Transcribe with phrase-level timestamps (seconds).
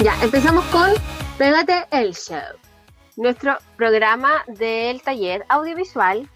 [0.00, 0.90] Ya, empezamos con
[1.38, 2.38] Pégate el Show,
[3.16, 6.28] nuestro programa del taller audiovisual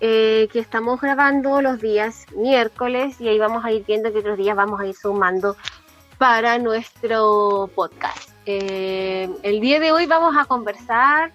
[0.00, 4.36] eh, que estamos grabando los días miércoles y ahí vamos a ir viendo que otros
[4.36, 5.56] días vamos a ir sumando
[6.18, 8.30] para nuestro podcast.
[8.46, 11.30] Eh, el día de hoy vamos a conversar,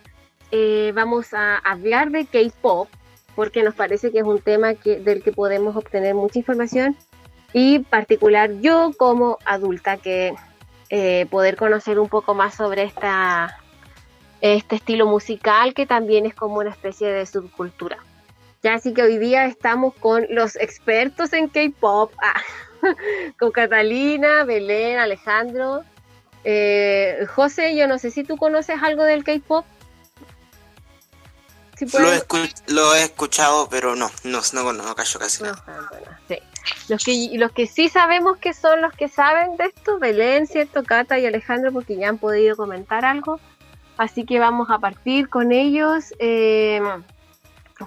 [0.52, 2.90] eh, vamos a hablar de K-Pop,
[3.36, 6.98] porque nos parece que es un tema del que podemos obtener mucha información
[7.54, 10.36] y particular yo como adulta que
[10.90, 13.60] eh, poder conocer un poco más sobre esta,
[14.42, 17.98] este estilo musical que también es como una especie de subcultura.
[18.64, 22.42] Ya así que hoy día estamos con los expertos en K-Pop, ah,
[23.40, 25.84] con Catalina, Belén, Alejandro.
[26.44, 29.66] Eh, José, yo no sé si tú conoces algo del K-Pop.
[32.68, 35.64] lo, he escuchado, pero no, no, no, no, casi nada.
[36.28, 36.40] sí.
[36.88, 40.84] Los que, los que sí sabemos que son los que saben de esto, Belén, ¿cierto?
[40.84, 43.40] Cata y Alejandro, porque ya han podido comentar algo.
[43.98, 46.14] Así que vamos a partir con ellos.
[46.20, 46.82] Eh,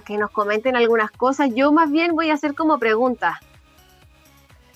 [0.00, 1.50] que nos comenten algunas cosas.
[1.54, 3.36] Yo más bien voy a hacer como preguntas.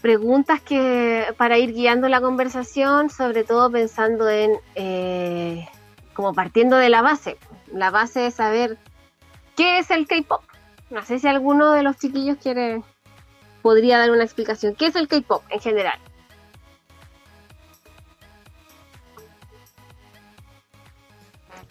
[0.03, 5.67] Preguntas que para ir guiando la conversación, sobre todo pensando en, eh,
[6.15, 7.39] como partiendo de la base.
[7.73, 8.79] La base es saber
[9.57, 10.43] qué es el K-Pop.
[10.91, 12.83] No sé si alguno de los chiquillos quiere,
[13.67, 14.77] podría dar una explicación.
[14.77, 15.99] ¿Qué es el K-Pop en general?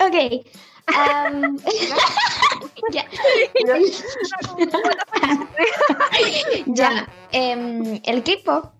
[0.02, 0.44] Ok,
[2.92, 3.06] ya.
[6.66, 7.08] ya.
[7.32, 8.74] Em, el K-pop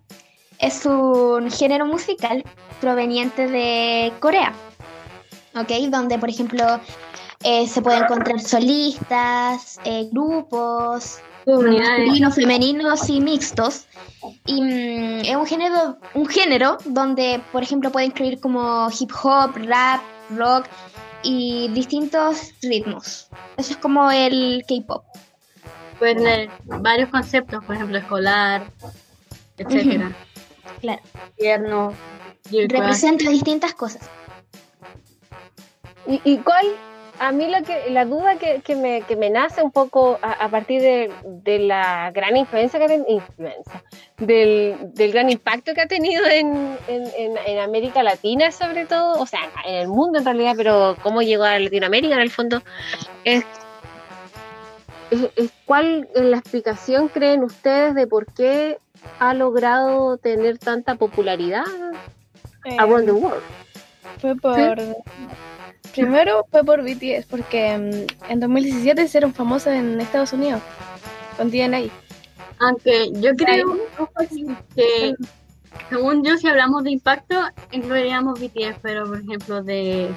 [0.58, 2.44] es un género musical
[2.82, 4.52] proveniente de Corea.
[5.54, 5.70] ¿Ok?
[5.88, 6.82] Donde, por ejemplo,
[7.44, 13.86] eh, se pueden encontrar solistas, eh, grupos, masculinos, femeninos y mixtos.
[14.44, 19.52] Y mm, es un género, un género donde, por ejemplo, puede incluir como hip hop,
[19.56, 20.66] rap, rock
[21.22, 23.28] y distintos ritmos.
[23.56, 25.04] Eso es como el K-pop.
[25.98, 28.70] Pueden tener varios conceptos, por ejemplo, escolar,
[29.56, 30.14] etcétera.
[30.80, 31.02] Claro.
[31.36, 31.92] Tierno.
[32.50, 34.08] Representa distintas cosas.
[36.06, 36.66] ¿Y, ¿Y, cuál
[37.18, 40.48] a mí lo que, la duda que, que, me, que me nace un poco a,
[40.48, 43.24] partir de, de, la gran influencia que ha tenido,
[44.18, 49.26] del, del, gran impacto que ha tenido en, en, en, América Latina sobre todo, o
[49.26, 52.62] sea, en el mundo en realidad, pero cómo llegó a Latinoamérica en el fondo,
[53.24, 53.44] es,
[55.10, 58.78] es, cuál es la explicación creen ustedes de por qué
[59.18, 61.64] ha logrado tener tanta popularidad
[62.64, 63.42] eh, around the world.
[64.20, 64.78] Fue por...
[65.96, 70.60] Primero fue por BTS, porque mm, en 2017 hicieron famosos en Estados Unidos
[71.36, 71.84] con DNA.
[72.58, 73.78] Aunque yo creo
[74.74, 75.14] que,
[75.90, 77.34] según yo, si hablamos de impacto,
[77.70, 80.10] incluiríamos BTS, pero por ejemplo, de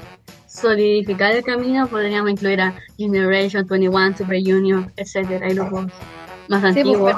[0.47, 5.85] solidificar el camino, podríamos incluir a Generation 21, Super Junior, etcétera, y grupos
[6.47, 7.15] más pues, antiguos.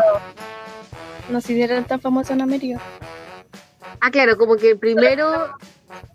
[1.30, 2.82] no se hicieron tan famosos en América.
[4.00, 5.56] Ah, claro, como que primero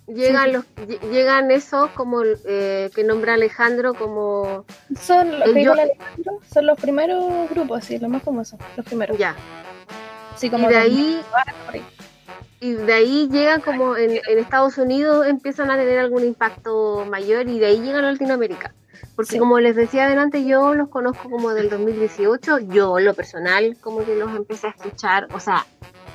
[0.07, 0.65] llegan los
[1.11, 4.65] llegan esos como eh, que nombra Alejandro como
[4.99, 9.19] son los Alejandro, son los primeros grupos sí los más famosos los primeros.
[9.19, 9.37] Ya.
[10.37, 11.23] Sí, como y de ahí
[12.61, 17.59] y de ahí llegan como en, Estados Unidos empiezan a tener algún impacto mayor y
[17.59, 18.75] de ahí llegan a Latinoamérica.
[19.15, 24.05] Porque como les decía adelante yo los conozco como del 2018 yo lo personal como
[24.05, 25.67] que los empecé a escuchar o sea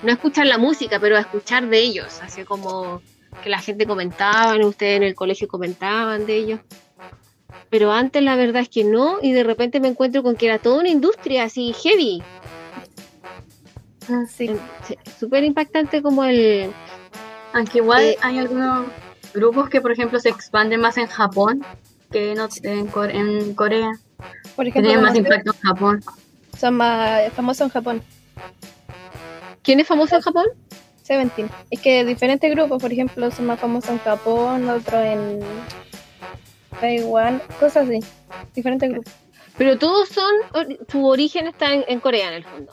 [0.03, 3.01] no a escuchar la música pero a escuchar de ellos así como
[3.43, 6.59] que la gente comentaba, ustedes en el colegio comentaban de ellos.
[7.69, 10.59] Pero antes la verdad es que no, y de repente me encuentro con que era
[10.59, 12.21] toda una industria así heavy.
[14.09, 14.49] Ah, sí.
[15.19, 16.71] Súper impactante como el...
[17.53, 18.87] Aunque igual eh, hay algunos
[19.33, 21.65] grupos que, por ejemplo, se expanden más en Japón
[22.11, 23.91] que en, en, Corea.
[24.55, 26.03] Por ejemplo, tienen más impacto en Japón.
[26.57, 28.01] Son más famosos en Japón.
[29.63, 30.45] ¿Quién es famoso en Japón?
[31.11, 31.49] Seventeen.
[31.69, 35.41] Es que diferentes grupos, por ejemplo, son más famosos en Japón, otros en
[36.79, 37.99] Taiwán, cosas así.
[38.55, 39.11] Diferentes grupos.
[39.57, 40.33] Pero todos son,
[40.89, 42.71] su origen está en, Corea en el fondo.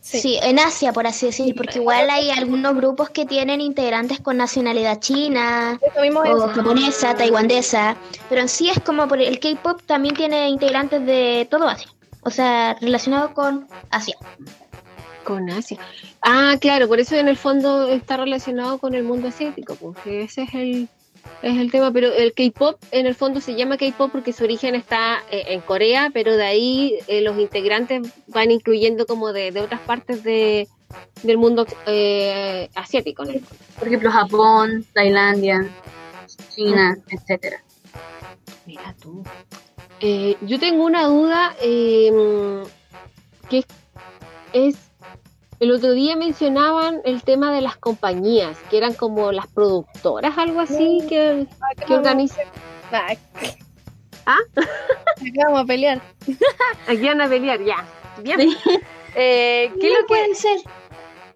[0.00, 0.38] Sí.
[0.40, 5.00] en Asia, por así decir, porque igual hay algunos grupos que tienen integrantes con nacionalidad
[5.00, 7.96] china, o japonesa, taiwanesa,
[8.28, 12.30] pero en sí es como por el K-pop también tiene integrantes de todo Asia, o
[12.30, 14.16] sea, relacionado con Asia.
[15.24, 15.78] Con Asia.
[16.20, 20.42] Ah, claro, por eso en el fondo está relacionado con el mundo asiático, porque ese
[20.42, 20.88] es el,
[21.42, 24.74] es el tema, pero el K-pop en el fondo se llama K-pop porque su origen
[24.74, 29.80] está eh, en Corea, pero de ahí eh, los integrantes van incluyendo como de, otras
[29.80, 30.68] partes de,
[31.22, 33.24] del mundo eh, asiático.
[33.24, 33.32] ¿no?
[33.78, 35.68] Por ejemplo, Japón, Tailandia,
[36.54, 37.62] China, etcétera.
[38.66, 39.22] Mira tú.
[40.42, 41.56] Yo tengo una duda
[43.48, 43.64] que
[44.52, 44.76] es,
[45.64, 50.60] el otro día mencionaban el tema de las compañías, que eran como las productoras, algo
[50.60, 51.46] así, que,
[51.86, 52.46] que organizan.
[54.26, 54.38] ¿Ah?
[54.56, 56.02] Acá vamos a pelear.
[56.86, 57.82] Aquí van a pelear, ya.
[58.22, 58.40] Bien.
[59.14, 60.60] Eh, ¿Qué No lo que puede ser.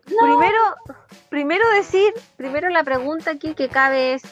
[0.04, 0.58] primero,
[1.30, 4.22] primero decir, primero la pregunta aquí que cabe es,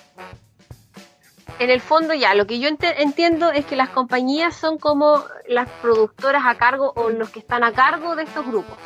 [1.58, 5.70] en el fondo ya, lo que yo entiendo es que las compañías son como las
[5.80, 8.76] productoras a cargo o los que están a cargo de estos grupos.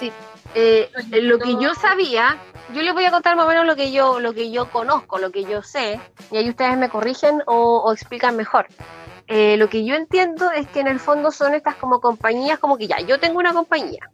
[0.00, 0.10] Sí.
[0.54, 2.38] Eh, eh, lo que yo sabía,
[2.74, 5.18] yo les voy a contar más o menos lo que yo, lo que yo conozco,
[5.18, 6.00] lo que yo sé,
[6.30, 8.66] y ahí ustedes me corrigen o, o explican mejor.
[9.30, 12.78] Eh, lo que yo entiendo es que en el fondo son estas como compañías, como
[12.78, 14.10] que ya, yo tengo una compañía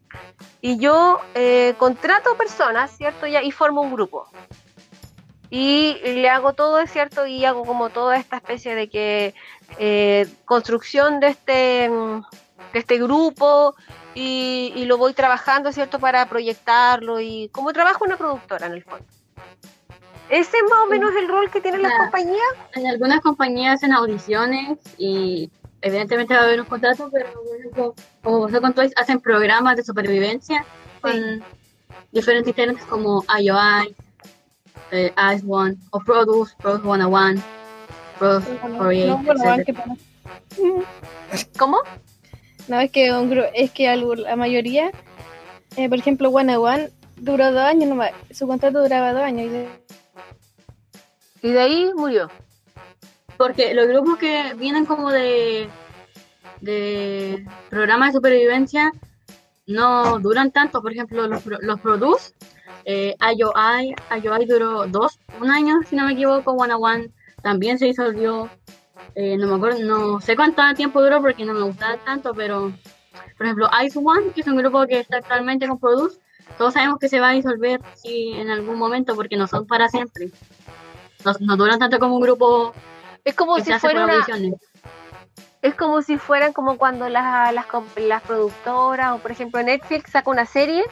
[0.60, 3.28] y yo eh, contrato personas, ¿cierto?
[3.28, 4.26] Ya, y formo un grupo.
[5.50, 7.26] Y le hago todo, ¿es cierto?
[7.26, 9.34] Y hago como toda esta especie de que
[9.78, 12.22] eh, construcción de este, mm,
[12.74, 13.74] de este grupo
[14.14, 15.98] y, y lo voy trabajando, ¿cierto?
[15.98, 19.06] Para proyectarlo y como trabajo una productora en el fondo.
[20.28, 21.98] Ese es más o menos el rol que tienen las Ya.
[21.98, 22.52] compañías.
[22.74, 25.50] En algunas compañías hacen audiciones y
[25.82, 27.28] evidentemente va a haber un contrato, pero
[27.58, 30.64] ejemplo, como pasó con hacen programas de supervivencia
[31.00, 31.44] con
[32.10, 33.94] diferentes internos como IOI,
[34.90, 37.42] eh, Ice One, o Produce, Produce 101,
[38.18, 39.64] Produce No, 48, bueno, etcétera.
[39.64, 39.96] qué pena.
[41.58, 41.78] ¿Cómo?
[42.68, 44.90] No, es que, un gru- es que algo- la mayoría,
[45.76, 48.12] eh, por ejemplo, One One duró dos años nomás.
[48.30, 49.68] Su contrato duraba dos años.
[51.42, 52.30] Y de- ahí murió.
[53.36, 55.68] Porque los grupos que vienen como de,
[56.60, 58.92] de programas de supervivencia
[59.66, 60.80] no duran tanto.
[60.80, 62.32] Por ejemplo, los, los Produce,
[62.84, 66.52] eh, IOI, IOI duró dos, un año, si no me equivoco.
[66.52, 67.10] One One
[67.42, 68.48] también se disolvió.
[69.14, 72.72] Eh, no me acuerdo, no sé cuánto tiempo duró porque no me gustaba tanto, pero
[73.36, 76.18] por ejemplo, Ice One, que es un grupo que está actualmente con Produce,
[76.58, 79.88] todos sabemos que se va a disolver sí, en algún momento porque no son para
[79.88, 80.30] siempre.
[81.24, 82.74] No, no duran tanto como un grupo
[83.24, 84.26] Es como que si fuera una,
[85.62, 87.66] es como si fueran como cuando las, las,
[87.96, 90.84] las productoras o por ejemplo Netflix saca una serie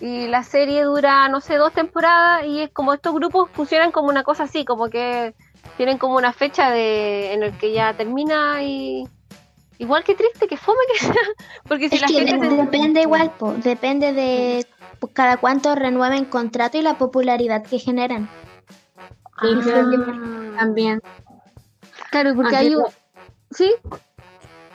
[0.00, 4.08] y la serie dura no sé dos temporadas y es como estos grupos funcionan como
[4.08, 5.34] una cosa así como que
[5.76, 9.04] tienen como una fecha de en el que ya termina y
[9.78, 11.14] igual que triste que fome que sea
[11.68, 14.66] porque si Es la que gente de- se- depende igual, po, depende de
[15.14, 18.28] cada cuánto renueven contrato y la popularidad que generan.
[19.36, 21.00] Ah, que también.
[22.10, 22.84] claro porque hay un
[23.50, 23.72] sí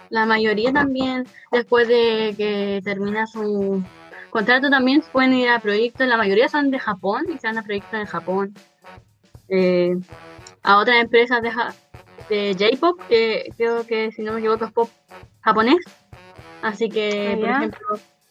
[0.10, 3.82] La mayoría también, después de que termina su
[4.30, 6.06] contrato, también pueden ir a proyectos.
[6.08, 8.54] La mayoría son de Japón y se van a proyectos en Japón.
[9.50, 9.96] Eh,
[10.68, 11.50] a otras empresas de,
[12.30, 14.90] de J-pop, que creo que si no me equivoco es pop
[15.42, 15.78] japonés.
[16.62, 17.58] Así que, Ah, por ya.
[17.58, 17.88] ejemplo,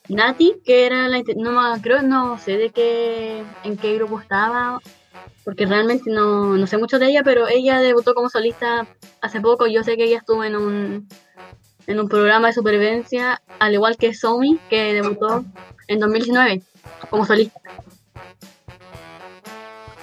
[0.09, 1.23] Nati, que era la.
[1.37, 4.81] No, creo, no sé de qué, en qué grupo estaba,
[5.45, 8.87] porque realmente no, no sé mucho de ella, pero ella debutó como solista
[9.23, 9.67] hace poco.
[9.67, 11.09] Yo sé que ella estuvo en un,
[11.87, 15.45] en un programa de supervivencia, al igual que Somi, que debutó
[15.89, 16.63] en 2019
[17.09, 17.61] como solista.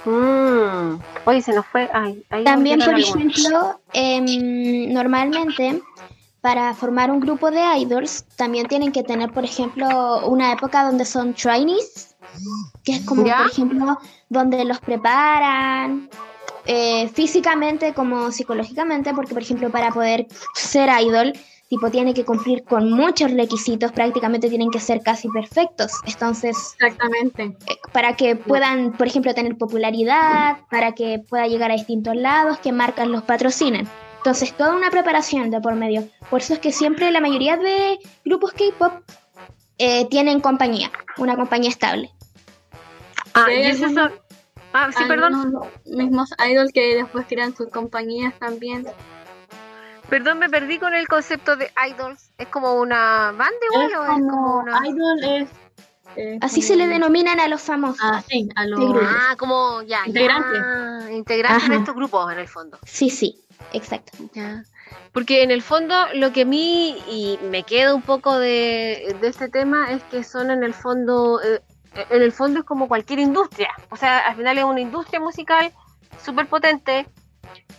[0.05, 0.99] Mm.
[1.25, 5.81] oye se nos fue ay, ahí También, por ejemplo, em, normalmente
[6.41, 11.05] para formar un grupo de idols también tienen que tener, por ejemplo, una época donde
[11.05, 12.15] son trainees,
[12.83, 13.37] que es como, ¿Ya?
[13.37, 16.09] por ejemplo, donde los preparan
[16.65, 21.31] eh, físicamente como psicológicamente, porque, por ejemplo, para poder ser idol,
[21.75, 25.91] tipo, tiene que cumplir con muchos requisitos, prácticamente tienen que ser casi perfectos.
[26.05, 27.43] Entonces, Exactamente.
[27.67, 32.59] eh, para que puedan, por ejemplo, tener popularidad, para que pueda llegar a distintos lados,
[32.59, 33.87] que marcas los patrocinen.
[34.17, 36.07] Entonces, toda una preparación de por medio.
[36.29, 38.93] Por eso es que siempre la mayoría de grupos K-pop
[39.79, 42.11] eh, tienen compañía, una compañía estable.
[43.33, 44.19] ah, Sí, y esos algunos- son-
[44.73, 48.85] ah sí perdón Algunos mismos idols que después crean sus compañías también.
[50.09, 52.31] Perdón, me perdí con el concepto de idols.
[52.37, 54.87] ¿Es como una banda igual Es o es como como una.?
[54.87, 55.49] idol es...
[56.17, 57.99] eh, Así como- se le denominan a los famosos.
[58.03, 58.79] Ah, sí, a los...
[59.01, 60.01] Ah, como ya.
[60.05, 60.61] Integrantes.
[60.61, 62.77] ya, integrantes de estos grupos en el fondo.
[62.85, 63.39] Sí, sí,
[63.71, 64.11] exacto.
[64.33, 64.63] Ya.
[65.13, 69.27] Porque en el fondo lo que a mí y me queda un poco de, de
[69.27, 71.61] este tema es que son en el fondo, eh,
[72.09, 73.69] en el fondo es como cualquier industria.
[73.89, 75.71] O sea, al final es una industria musical
[76.23, 77.07] súper potente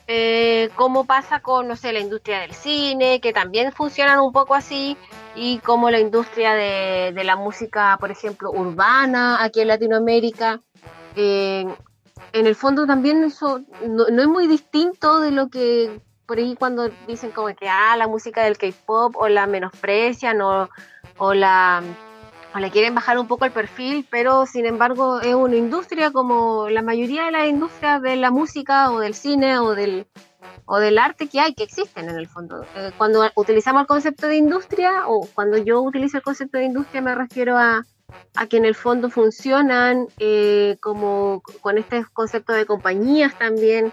[0.06, 0.70] eh,
[1.06, 4.96] pasa con, no sé, la industria del cine, que también funcionan un poco así,
[5.34, 10.60] y como la industria de, la música, por ejemplo, urbana aquí en Latinoamérica.
[11.16, 11.66] Eh,
[12.32, 16.90] en el fondo también eso no, es muy distinto de lo que por ahí cuando
[17.06, 20.68] dicen como que ah, la música del K-pop o la menosprecian o
[21.34, 21.82] la
[22.54, 26.68] o le quieren bajar un poco el perfil, pero sin embargo es una industria como
[26.68, 30.06] la mayoría de las industrias de la música o del cine o del,
[30.64, 32.64] o del arte que hay, que existen en el fondo.
[32.76, 37.02] Eh, cuando utilizamos el concepto de industria, o cuando yo utilizo el concepto de industria,
[37.02, 37.84] me refiero a,
[38.36, 43.92] a que en el fondo funcionan eh, como con este concepto de compañías también,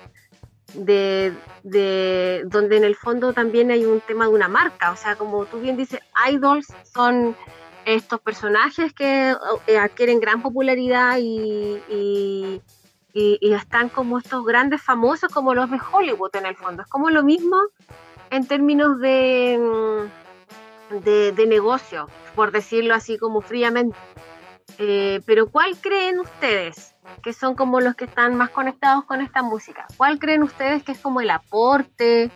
[0.76, 5.16] de, de, donde en el fondo también hay un tema de una marca, o sea,
[5.16, 6.00] como tú bien dices,
[6.30, 7.36] idols son
[7.86, 9.36] estos personajes que
[9.68, 12.62] eh, adquieren gran popularidad y,
[13.14, 16.84] están como estos grandes famosos como los de Hollywood en el fondo.
[16.84, 17.58] Es como lo mismo
[18.30, 23.98] en términos de, mm, de negocio, por decirlo así como fríamente.
[24.78, 29.42] Eh, pero ¿cuál creen ustedes que son como los que están más conectados con esta
[29.42, 29.86] música?
[29.98, 32.32] ¿Cuál creen ustedes que es como el aporte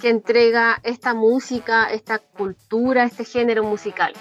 [0.00, 4.12] que entrega esta música, esta cultura, este género musical?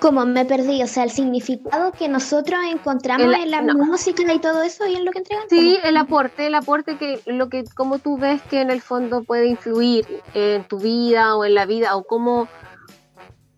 [0.00, 3.74] Como me perdí, o sea, el significado que nosotros encontramos El- en la no.
[3.84, 5.44] música y todo eso y en lo que entregan.
[5.50, 5.88] Sí, ¿Cómo?
[5.88, 9.46] el aporte, el aporte que lo que como tú ves que en el fondo puede
[9.48, 12.46] influir en tu vida o en la vida o cómo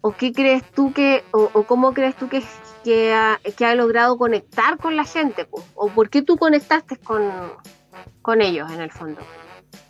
[0.01, 2.43] o qué crees tú que o, o cómo crees tú que
[2.85, 7.31] que ha, que ha logrado conectar con la gente o por qué tú conectaste con
[8.23, 9.21] con ellos en el fondo.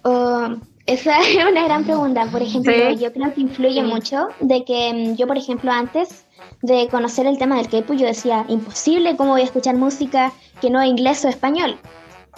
[0.03, 0.49] Oh,
[0.87, 2.27] esa es una gran pregunta.
[2.31, 2.97] Por ejemplo, Sí.
[2.97, 3.83] yo creo que influye Sí.
[3.83, 6.25] mucho de que mm, yo, por ejemplo, antes
[6.63, 10.71] de conocer el tema del K-pop, yo decía, imposible, ¿cómo voy a escuchar música que
[10.71, 11.79] no es inglés o español?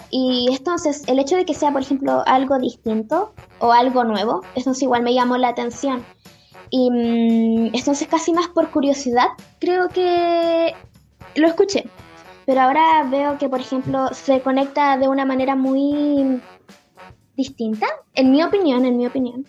[0.09, 4.83] Y entonces, el hecho de que sea, por ejemplo, algo distinto o algo nuevo, entonces
[4.83, 6.05] igual me llamó la atención.
[6.69, 9.27] Y mm, entonces, casi más por curiosidad,
[9.59, 10.73] creo que
[11.35, 11.85] lo escuché.
[12.45, 16.41] Pero ahora veo que, por ejemplo, se conecta de una manera muy
[17.35, 19.45] distinta, en mi opinión, en mi opinión,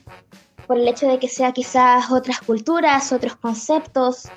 [0.66, 4.28] por el hecho de que sea quizás otras culturas, otros conceptos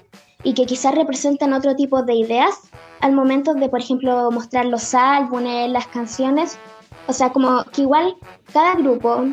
[0.48, 2.56] y que quizás representan otro tipo de ideas
[3.02, 6.58] al momento de, por ejemplo, mostrar los álbumes, las canciones.
[7.06, 8.16] O sea, como que igual
[8.54, 9.26] cada grupo,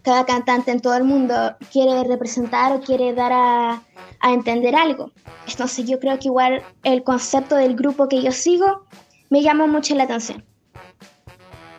[0.00, 1.34] cada cantante en todo el mundo
[1.70, 3.82] quiere representar o quiere dar a,
[4.20, 5.10] a entender algo.
[5.46, 8.86] Entonces yo creo que igual el concepto del grupo que yo sigo
[9.28, 10.42] me llama mucho la atención.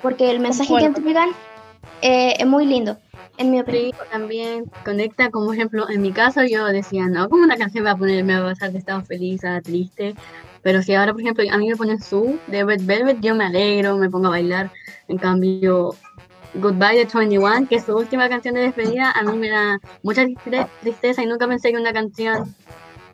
[0.04, 1.30] Porque el mensaje que entregan
[2.04, 3.00] eh, es muy lindo,
[3.40, 3.92] en mi opinión.
[4.12, 7.96] También conecta, como ejemplo, en mi caso yo decía, no, como una canción me va
[7.96, 10.14] a poner, me va a pasar de estado feliz a triste,
[10.62, 13.46] pero si ahora, por ejemplo, a mí me ponen su de Red Velvet, yo me
[13.46, 14.70] alegro, me pongo a bailar,
[15.08, 15.96] en cambio,
[16.56, 20.24] Goodbye de 21, que es su última canción de despedida, a mí me da mucha
[20.24, 22.56] triste- tristeza y nunca pensé que una canción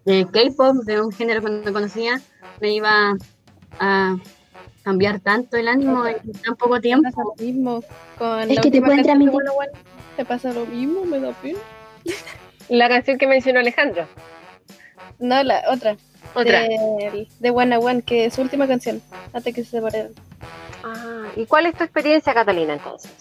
[0.05, 2.21] de K-pop, de un género que no conocía,
[2.61, 3.13] me iba
[3.79, 4.15] a
[4.83, 7.09] cambiar tanto el ánimo en tan poco tiempo.
[7.09, 7.83] pasa lo mismo
[8.17, 9.43] con Es que te pueden transmitir-.
[10.17, 11.59] Me pasa lo mismo, me da pena.
[12.69, 14.07] La canción que mencionó Alejandro.
[15.19, 15.95] No, la otra.
[16.33, 16.61] Otra.
[16.63, 19.01] De, de One One, que es su última canción,
[19.33, 20.11] antes que se separaran.
[20.83, 23.11] Ah, ¿Y cuál es tu experiencia, Catalina, entonces?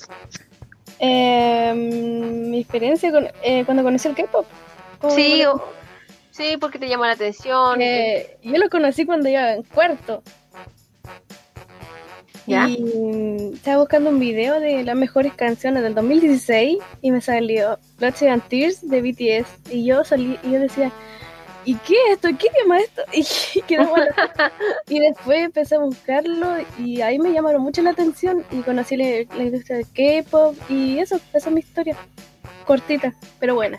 [0.98, 4.46] Eh, mi experiencia con, eh, cuando conocí el K-pop.
[4.98, 5.62] ¿Cómo Sí, o-
[6.30, 7.80] sí, porque te llamó la atención.
[7.82, 10.22] Eh, yo lo conocí cuando iba en cuarto.
[12.46, 12.68] ¿Ya?
[12.68, 18.22] Y estaba buscando un video de las mejores canciones del 2016 y me salió Blood
[18.28, 19.72] and Tears de BTS.
[19.72, 20.92] Y yo salí y yo decía,
[21.64, 22.28] ¿y qué es esto?
[22.38, 23.02] ¿Qué es esto?
[23.12, 24.08] Y, quedé mal.
[24.88, 29.04] y después empecé a buscarlo y ahí me llamaron mucho la atención y conocí la,
[29.36, 31.96] la industria del K-pop y eso, esa es mi historia.
[32.64, 33.78] Cortita, pero buena.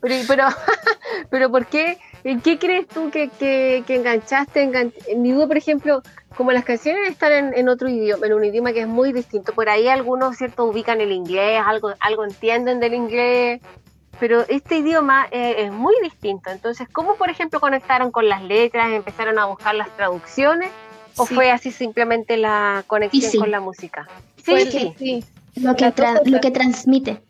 [0.00, 0.44] Pero, pero,
[1.30, 1.98] pero ¿por qué?
[2.26, 4.62] ¿En qué crees tú que, que, que enganchaste?
[4.64, 6.02] Engan- En mi duda, por ejemplo,
[6.36, 9.52] como las canciones están en, en otro idioma, en un idioma que es muy distinto,
[9.54, 13.60] por ahí algunos, ¿cierto?, ubican el inglés, algo, algo entienden del inglés,
[14.18, 16.50] pero este idioma eh, es muy distinto.
[16.50, 20.70] Entonces, ¿cómo, por ejemplo, conectaron con las letras, empezaron a buscar las traducciones?
[21.18, 21.34] ¿O Sí.
[21.34, 23.38] fue así simplemente la conexión Y sí.
[23.38, 24.08] con la música?
[24.44, 24.94] Sí, el- sí.
[24.98, 25.24] sí.
[25.62, 25.92] Lo que,
[26.26, 27.22] lo que transmite.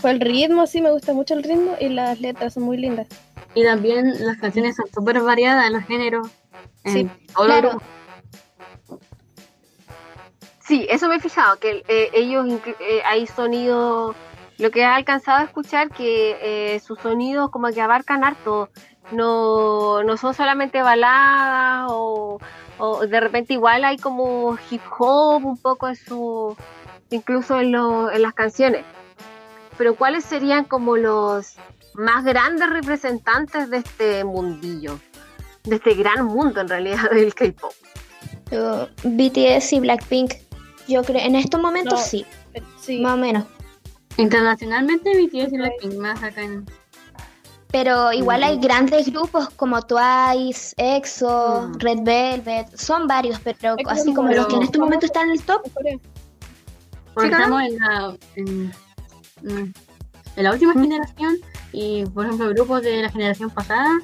[0.00, 3.06] Fue el ritmo, sí, me gusta mucho el ritmo y las letras son muy lindas.
[3.54, 6.28] Y también las canciones son súper variadas en los géneros.
[6.84, 7.82] En Sí, claro.
[10.60, 12.46] Sí, eso me he fijado, que eh, ellos
[12.80, 14.14] eh, hay sonidos,
[14.58, 16.36] lo que he alcanzado a escuchar, que
[16.74, 18.70] eh, sus sonidos como que abarcan harto,
[19.10, 22.38] no, no son solamente baladas o,
[22.78, 26.56] o de repente igual hay como hip hop un poco en su,
[27.10, 28.86] incluso en, lo- en las canciones.
[29.78, 31.54] Pero ¿cuáles serían como los
[31.94, 34.98] más grandes representantes de este mundillo?
[35.64, 37.72] De este gran mundo en realidad del K-pop.
[38.52, 40.34] Uh, BTS y Blackpink.
[40.88, 42.04] Yo creo, en estos momentos No.
[42.04, 43.00] sí, Eh, Sí.
[43.00, 43.44] más o menos.
[44.16, 46.66] Internacionalmente BTS y Blackpink más acá en...
[47.72, 51.78] Pero igual hay grandes grupos como Twice, EXO, Mm.
[51.78, 55.42] Red Velvet, son varios, pero así como- los que en este momento están en el
[55.42, 55.62] top.
[57.14, 58.72] Porque estamos en la, en, mm,
[59.44, 59.72] en
[60.36, 61.36] la última generación
[61.72, 63.98] y, por ejemplo, grupos de la generación pasada,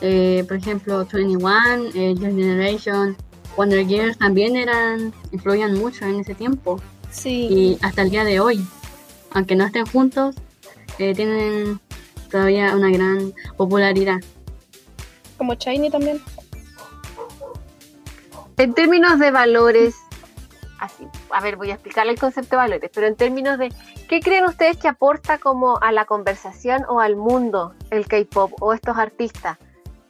[0.00, 3.16] eh, por ejemplo, 21, eh, Young Generation,
[3.56, 6.80] Wonder Girls también eran, influían mucho en ese tiempo
[7.10, 7.48] Sí.
[7.50, 8.64] y hasta el día de hoy,
[9.32, 10.36] aunque no estén juntos,
[10.98, 11.80] eh, tienen
[12.30, 14.20] todavía una gran popularidad.
[15.36, 16.20] Como Shiny también.
[18.56, 19.94] En términos de valores,
[20.78, 23.72] así, a ver, voy a explicarle el concepto de valores, pero en términos de,
[24.08, 28.72] ¿qué creen ustedes que aporta como a la conversación o al mundo el K-pop o
[28.72, 29.58] estos artistas?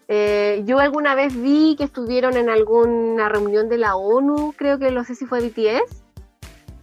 [0.09, 4.91] Eh, yo alguna vez vi que estuvieron en alguna reunión de la ONU, creo que
[4.91, 6.03] no sé si fue BTS.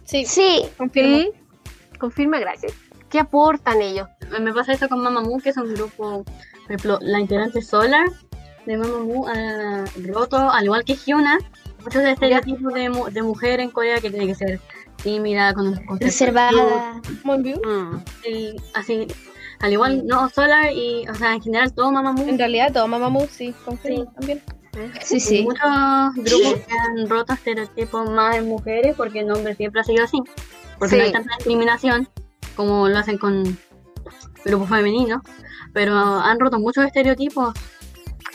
[0.04, 1.18] Sí, Sí, confirmo.
[1.18, 1.32] Sí,
[1.98, 2.72] confirma, gracias.
[3.10, 4.08] ¿Qué aportan ellos?
[4.40, 8.06] Me pasa eso con Mamamoo, que es un grupo, por ejemplo, la integrante Solar
[8.66, 11.38] de Mamamoo ha roto, al igual que Hyuna,
[11.86, 14.60] muchos estereotipos de, mu- de mujer en Corea que tiene que ser
[15.02, 17.00] tímida, con, reservada.
[17.24, 17.60] Muy bien.
[17.64, 18.02] Mm.
[18.28, 19.06] y así,
[19.60, 22.26] al igual, no, Solar y, o sea, en general todo Mamamoo.
[22.28, 24.10] En realidad, todo Mamamoo, sí, confirmo Sí.
[24.18, 24.42] también.
[25.02, 25.42] Sí, sí.
[25.44, 30.04] Muchos grupos que han roto estereotipos más en mujeres porque el hombre siempre ha sido
[30.04, 30.18] así.
[30.78, 32.06] Porque no hay tanta discriminación
[32.56, 33.56] como lo hacen con
[34.44, 35.22] grupos femeninos.
[35.72, 37.54] Pero han roto muchos estereotipos.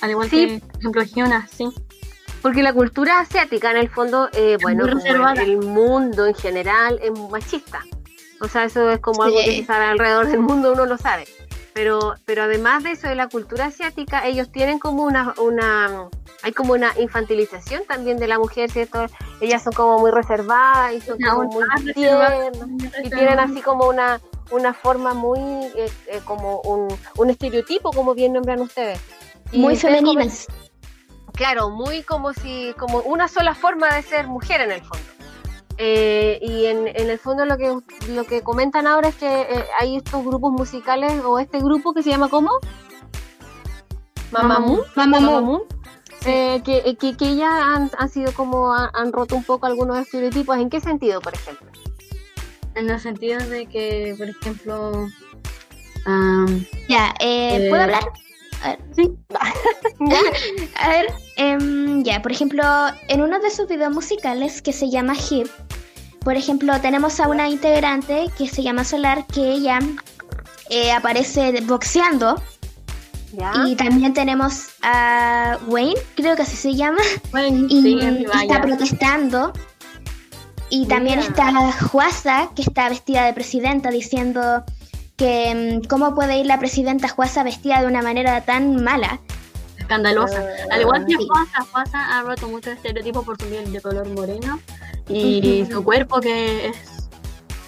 [0.01, 0.47] Al igual Sí.
[0.47, 1.65] que, por ejemplo, Hyuna, sí.
[2.41, 4.85] Porque la cultura asiática, en el fondo, eh, bueno,
[5.37, 7.81] el mundo en general es machista.
[8.39, 11.25] O sea, eso es como algo que se sabe alrededor del mundo, uno lo sabe.
[11.73, 16.09] Pero, pero además de eso, de la cultura asiática, ellos tienen como una, una,
[16.41, 19.05] hay como una infantilización también de la mujer, ¿cierto?
[19.39, 21.63] Ellas son como muy reservadas y son como muy
[21.93, 22.51] tiernas
[23.03, 26.87] y tienen así como una, una forma muy, eh, eh, como un,
[27.17, 28.99] un estereotipo, como bien nombran ustedes.
[29.51, 30.47] Y Muy ustedes femeninas.
[31.41, 35.03] Claro, muy como si, como una sola forma de ser mujer en el fondo.
[35.79, 37.75] Eh, y en, en el fondo lo que
[38.09, 42.03] lo que comentan ahora es que eh, hay estos grupos musicales o este grupo que
[42.03, 42.51] se llama ¿cómo?
[44.29, 44.85] Mamamoo.
[44.95, 45.65] Mamamoo.
[46.27, 49.65] Eh, que, eh, que, que ya han, han sido como han, han roto un poco
[49.65, 50.55] algunos estereotipos.
[50.57, 51.67] ¿En qué sentido, por ejemplo?
[52.75, 55.07] En el sentido de que, por ejemplo,
[56.05, 58.03] am, Ya, eh, Eh, ¿puedo hablar?
[58.63, 59.11] A ver, sí,
[60.75, 62.63] A ver, em, ya, por ejemplo,
[63.07, 65.47] en uno de sus videos musicales que se llama Hip,
[66.23, 69.79] por ejemplo, tenemos a una integrante que se llama Solar, que ella
[70.69, 72.41] eh, aparece boxeando.
[73.33, 73.53] ¿Ya?
[73.65, 76.99] Y también tenemos a Wayne, creo que así se llama,
[77.31, 77.99] bueno, y sí,
[78.41, 79.53] está protestando.
[80.69, 84.63] Y también está Juasa, que está vestida de presidenta, diciendo
[85.21, 89.19] que mm, cómo puede ir la presidenta Juasa vestida de una manera tan mala.
[89.77, 90.43] escandalosa.
[90.71, 91.27] Al igual que sí.
[91.27, 94.59] Juanza, Juanza ha roto muchos estereotipos por su piel de color moreno
[95.07, 96.77] y su cuerpo que es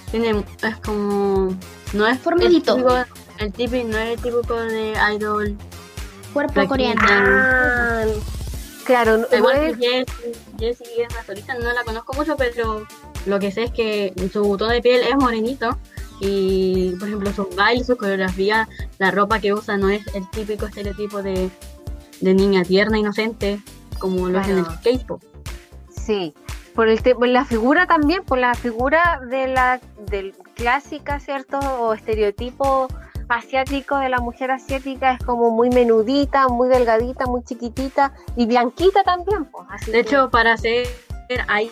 [0.10, 1.56] tiene es como
[1.94, 2.76] no es Formadito.
[2.76, 3.06] el típico,
[3.40, 5.58] el típico no es el típico de idol
[6.34, 6.70] Cuerpo Blackpink.
[6.70, 7.02] coreano.
[7.08, 8.04] Ah,
[8.86, 12.14] claro, no, Al igual no es- que Jessie, Jessie es la solista, no la conozco
[12.14, 12.86] mucho, pero
[13.28, 15.78] lo que sé es que su tono de piel es morenito
[16.24, 20.66] y, por ejemplo, sus bailes, su coreografía, la ropa que usa no es el típico
[20.66, 21.50] estereotipo de,
[22.22, 23.60] de niña tierna, inocente,
[24.00, 24.66] como lo es en el.
[24.66, 25.22] K-pop.
[25.90, 26.34] Sí,
[26.74, 31.60] por el por la figura también, por la figura de la del clásica, ¿cierto?
[31.60, 32.88] O estereotipo
[33.28, 39.04] asiático de la mujer asiática es como muy menudita, muy delgadita, muy chiquitita y blanquita
[39.04, 39.68] también, pues.
[39.70, 40.88] Así De que hecho, para hacer
[41.48, 41.70] ahí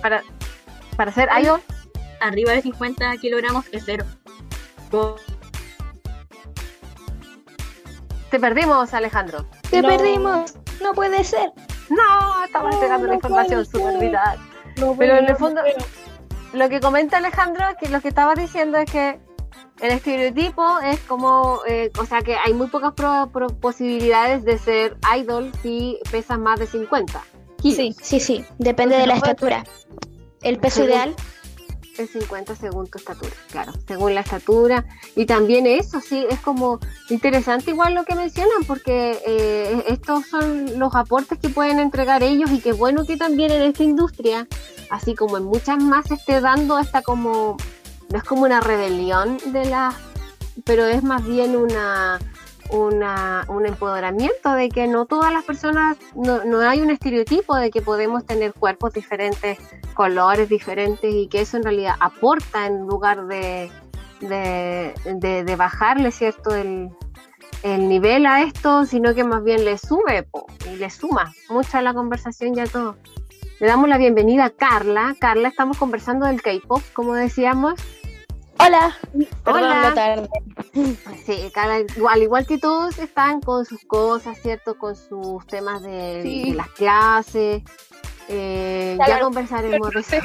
[0.00, 0.22] para
[0.96, 1.60] para ser idol,
[2.22, 4.04] arriba de 50 kilogramos es cero.
[8.30, 9.46] Te perdimos, Alejandro.
[9.70, 9.88] ¡Te No.
[9.88, 10.54] perdimos!
[10.82, 11.50] No puede ser.
[11.90, 14.38] No, estamos No, entregando la no información súper vital.
[14.78, 15.60] No, Pero en el fondo-
[16.54, 19.18] Lo que comenta Alejandro, que lo que estaba diciendo es que
[19.80, 24.58] el estereotipo es como, eh, o sea, que hay muy pocas pro- pro- posibilidades de
[24.58, 27.22] ser idol si pesas más de 50
[27.60, 27.76] kilos.
[27.76, 27.96] Sí.
[28.02, 29.64] Sí, sí, depende de la estatura.
[30.42, 31.14] El peso ideal.
[31.98, 34.84] El 50 según tu estatura, claro, según la estatura.
[35.14, 36.78] Y también eso, sí, es como
[37.10, 42.50] interesante igual lo que mencionan, porque eh, estos son los aportes que pueden entregar ellos
[42.50, 44.46] y qué bueno que también en esta industria,
[44.90, 47.56] así como en muchas más, esté dando esta como,
[48.10, 49.94] no es como una rebelión de las,
[50.64, 52.18] pero es más bien una
[52.72, 57.70] una, un empoderamiento de que no todas las personas, no, no, hay un estereotipo de
[57.70, 59.58] que podemos tener cuerpos diferentes,
[59.94, 63.70] colores diferentes y que eso en realidad aporta en lugar de,
[64.20, 66.54] de, bajarle, ¿cierto?
[66.54, 66.90] El,
[67.62, 70.26] el, nivel a esto, sino que más bien le sube
[70.72, 72.96] y le suma mucho a la conversación ya todo.
[73.60, 75.14] Le damos la bienvenida a Carla.
[75.20, 77.74] Carla, estamos conversando del K-pop, como decíamos.
[78.64, 78.96] Hola.
[79.44, 79.92] Hola.
[79.94, 80.28] tarde.
[81.24, 84.78] Sí, al igual que todos están con sus cosas, ¿cierto?
[84.78, 87.62] Con sus temas de, las clases.
[88.28, 90.22] Eh, ya conversaremos de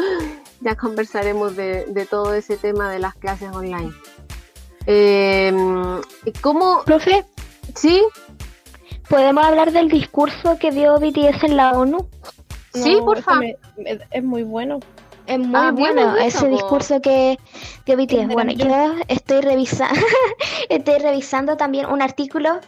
[0.60, 3.92] ya conversaremos de, todo ese tema de las clases online.
[4.86, 5.52] Eh,
[6.40, 6.82] ¿Cómo?
[6.84, 7.24] Profe.
[7.74, 8.02] ¿Sí?
[9.08, 12.08] ¿Podemos hablar del discurso que dio BTS en la ONU?
[12.74, 13.44] sí, por favor.
[14.10, 14.80] Es muy bueno.
[15.30, 17.38] Es muy ah, bueno ese discurso que
[17.86, 18.32] dio BTS.
[18.32, 18.66] Bueno, yo
[19.06, 19.94] estoy revisando,
[20.68, 22.58] estoy revisando también un artículo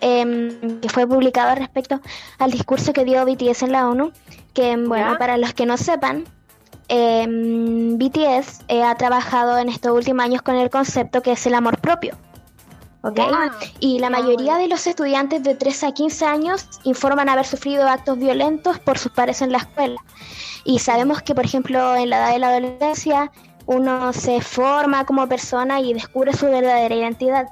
[0.00, 2.00] em, que fue publicado respecto
[2.38, 4.12] al discurso que dio BTS en la ONU.
[4.54, 6.22] Que, bueno, para los que no sepan,
[6.86, 11.54] em, BTS eh, ha trabajado en estos últimos años con el concepto que es el
[11.54, 12.16] amor propio.
[13.02, 13.18] ¿ok?
[13.80, 18.16] Y la mayoría de los estudiantes de 13 a 15 años informan haber sufrido actos
[18.16, 20.00] violentos por sus pares en la escuela.
[20.64, 23.30] Y sabemos que, por ejemplo, en la edad de la adolescencia,
[23.66, 27.48] uno se forma como persona y descubre su verdadera identidad.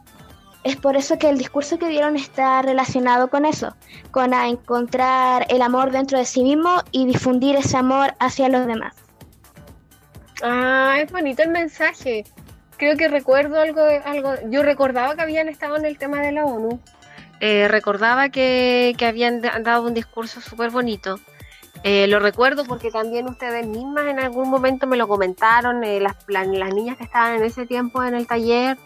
[0.62, 3.74] Es por eso que el discurso que dieron está relacionado con eso,
[4.10, 8.94] con encontrar el amor dentro de sí mismo y difundir ese amor hacia los demás.
[10.42, 12.24] Ah, es bonito el mensaje.
[12.76, 14.34] Creo que recuerdo algo, algo.
[14.50, 16.80] Yo recordaba que habían estado en el tema de la ONU.
[17.40, 21.18] Eh, recordaba que, que habían dado un discurso súper bonito.
[21.82, 26.14] Eh, lo recuerdo porque también ustedes mismas en algún momento me lo comentaron, eh, las,
[26.28, 28.76] las, niñas que estaban en ese tiempo en el taller,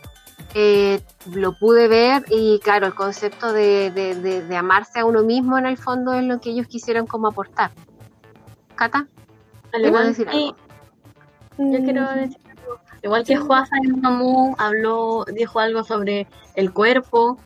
[0.54, 1.00] eh,
[1.32, 5.76] lo pude ver y claro, el concepto de, de, amarse a uno mismo en el
[5.76, 7.72] fondo es lo que ellos quisieron como aportar.
[8.76, 9.08] ¿Cata?
[9.72, 10.56] Igual, decir algo?
[11.58, 12.78] Yo quiero decir algo.
[13.02, 17.38] Igual que Juasa en Mamu habló, dijo algo sobre el cuerpo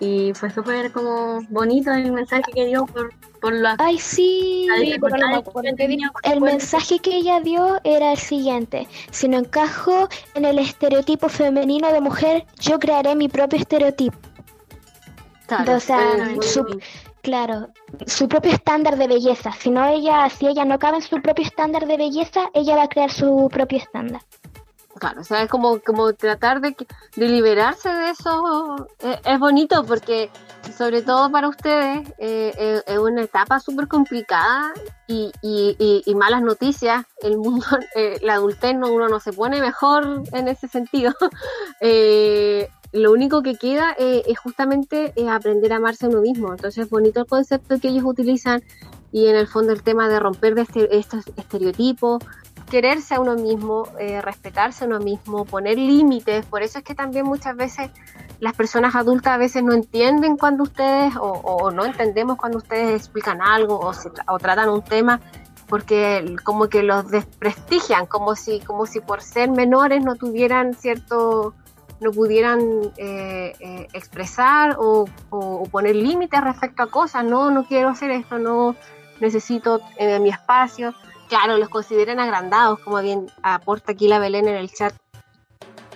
[0.00, 3.12] y fue súper como bonito el mensaje que dio por
[3.78, 4.66] Ay, sí.
[6.24, 8.86] el mensaje que ella dio era el siguiente.
[9.10, 14.18] Si no encajo en el estereotipo femenino de mujer, yo crearé mi propio estereotipo.
[15.46, 16.00] Claro, o sea,
[16.42, 16.64] su,
[17.22, 17.68] claro,
[18.06, 19.52] su propio estándar de belleza.
[19.52, 22.84] Si no ella, si ella no cabe en su propio estándar de belleza, ella va
[22.84, 24.20] a crear su propio estándar.
[24.98, 26.76] Claro, o sea, es como, como tratar de,
[27.16, 28.88] de liberarse de eso.
[29.00, 30.30] Eh, es bonito porque,
[30.76, 34.72] sobre todo para ustedes, eh, eh, es una etapa súper complicada
[35.06, 37.06] y, y, y, malas noticias.
[37.22, 37.64] El mundo,
[38.22, 41.14] la adultez, no, uno no se pone mejor en ese sentido.
[42.92, 46.50] lo único que queda es justamente aprender a amarse a uno mismo.
[46.52, 48.62] Entonces, es bonito el concepto que ellos utilizan
[49.12, 52.22] y en el fondo el tema de romper de este, estos estereotipos
[52.70, 56.46] quererse a uno mismo, eh, respetarse a uno mismo, poner límites.
[56.46, 57.90] Por eso es que también muchas veces
[58.38, 63.42] las personas adultas a veces no entienden cuando ustedes o, no entendemos cuando ustedes explican
[63.42, 63.92] algo o,
[64.26, 65.20] o, tratan un tema
[65.68, 71.54] porque como que los desprestigian, como si, como si por ser menores no tuvieran cierto,
[72.00, 72.60] no pudieran
[72.96, 75.06] eh, eh, expresar o,
[75.70, 77.24] poner límites respecto a cosas.
[77.24, 78.76] No, no quiero hacer esto, no
[79.20, 79.80] necesito
[80.20, 80.94] mi espacio
[81.30, 84.92] claro, los consideran agrandados, como bien aporta aquí la Belén en el chat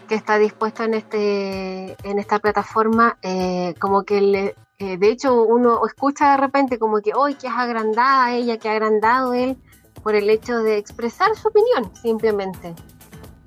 [0.09, 5.43] que está dispuesto en este en esta plataforma, eh, como que le, eh, de hecho
[5.43, 9.57] uno escucha de repente como que hoy que es agrandada ella, que ha agrandado él
[10.03, 12.75] por el hecho de expresar su opinión simplemente.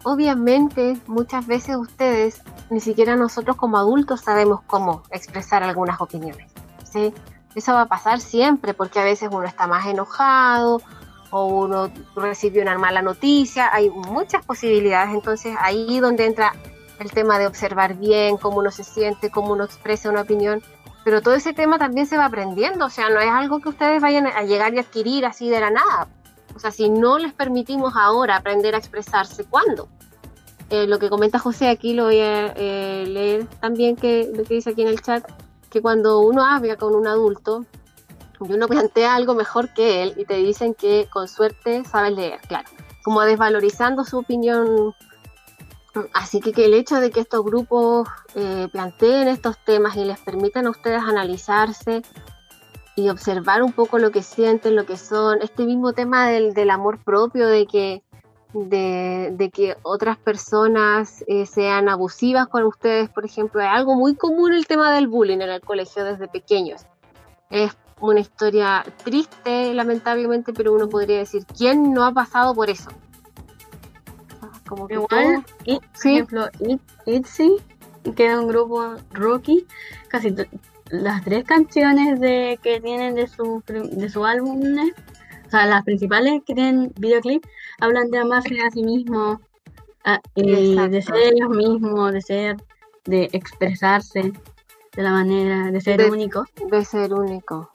[0.09, 6.49] Obviamente muchas veces ustedes, ni siquiera nosotros como adultos sabemos cómo expresar algunas opiniones.
[6.89, 7.13] ¿sí?
[7.55, 10.81] Eso va a pasar siempre porque a veces uno está más enojado
[11.29, 16.53] o uno recibió una mala noticia, hay muchas posibilidades, entonces ahí donde entra
[16.99, 20.63] el tema de observar bien cómo uno se siente, cómo uno expresa una opinión,
[21.03, 24.01] pero todo ese tema también se va aprendiendo, o sea, no es algo que ustedes
[24.01, 26.07] vayan a llegar y adquirir así de la nada,
[26.57, 29.87] o sea, si no les permitimos ahora aprender a expresarse, ¿cuándo?
[30.71, 34.55] Eh, lo que comenta José aquí lo voy a eh, leer también que lo que
[34.55, 35.23] dice aquí en el chat,
[35.69, 37.63] que cuando uno habla con un adulto,
[38.41, 42.39] y uno plantea algo mejor que él y te dicen que con suerte sabes leer,
[42.47, 42.67] claro.
[43.03, 44.95] como desvalorizando su opinión.
[46.13, 50.19] Así que, que el hecho de que estos grupos eh, planteen estos temas y les
[50.19, 52.01] permitan a ustedes analizarse
[52.97, 56.71] y observar un poco lo que sienten, lo que son, este mismo tema del, del
[56.71, 58.01] amor propio, de que,
[58.53, 64.15] de, de que otras personas eh, sean abusivas con ustedes, por ejemplo, es algo muy
[64.15, 66.87] común el tema del bullying en el colegio desde pequeños.
[67.51, 72.89] Es una historia triste, lamentablemente, pero uno podría decir, ¿quién no ha pasado por eso?
[74.67, 76.49] Como que Igual, y, por ejemplo,
[77.05, 77.57] ITZY,
[78.15, 79.67] que un grupo rookie,
[80.07, 80.33] casi
[80.89, 84.61] las tres canciones de que tienen de su, de su álbum,
[85.45, 87.45] o sea, las principales que tienen videoclip,
[87.79, 89.39] hablan de amarse a sí mismos,
[90.35, 92.57] de ser ellos mismos, de ser,
[93.05, 94.33] de expresarse
[94.93, 96.45] de la manera, de ser único.
[96.71, 97.69] De ser único.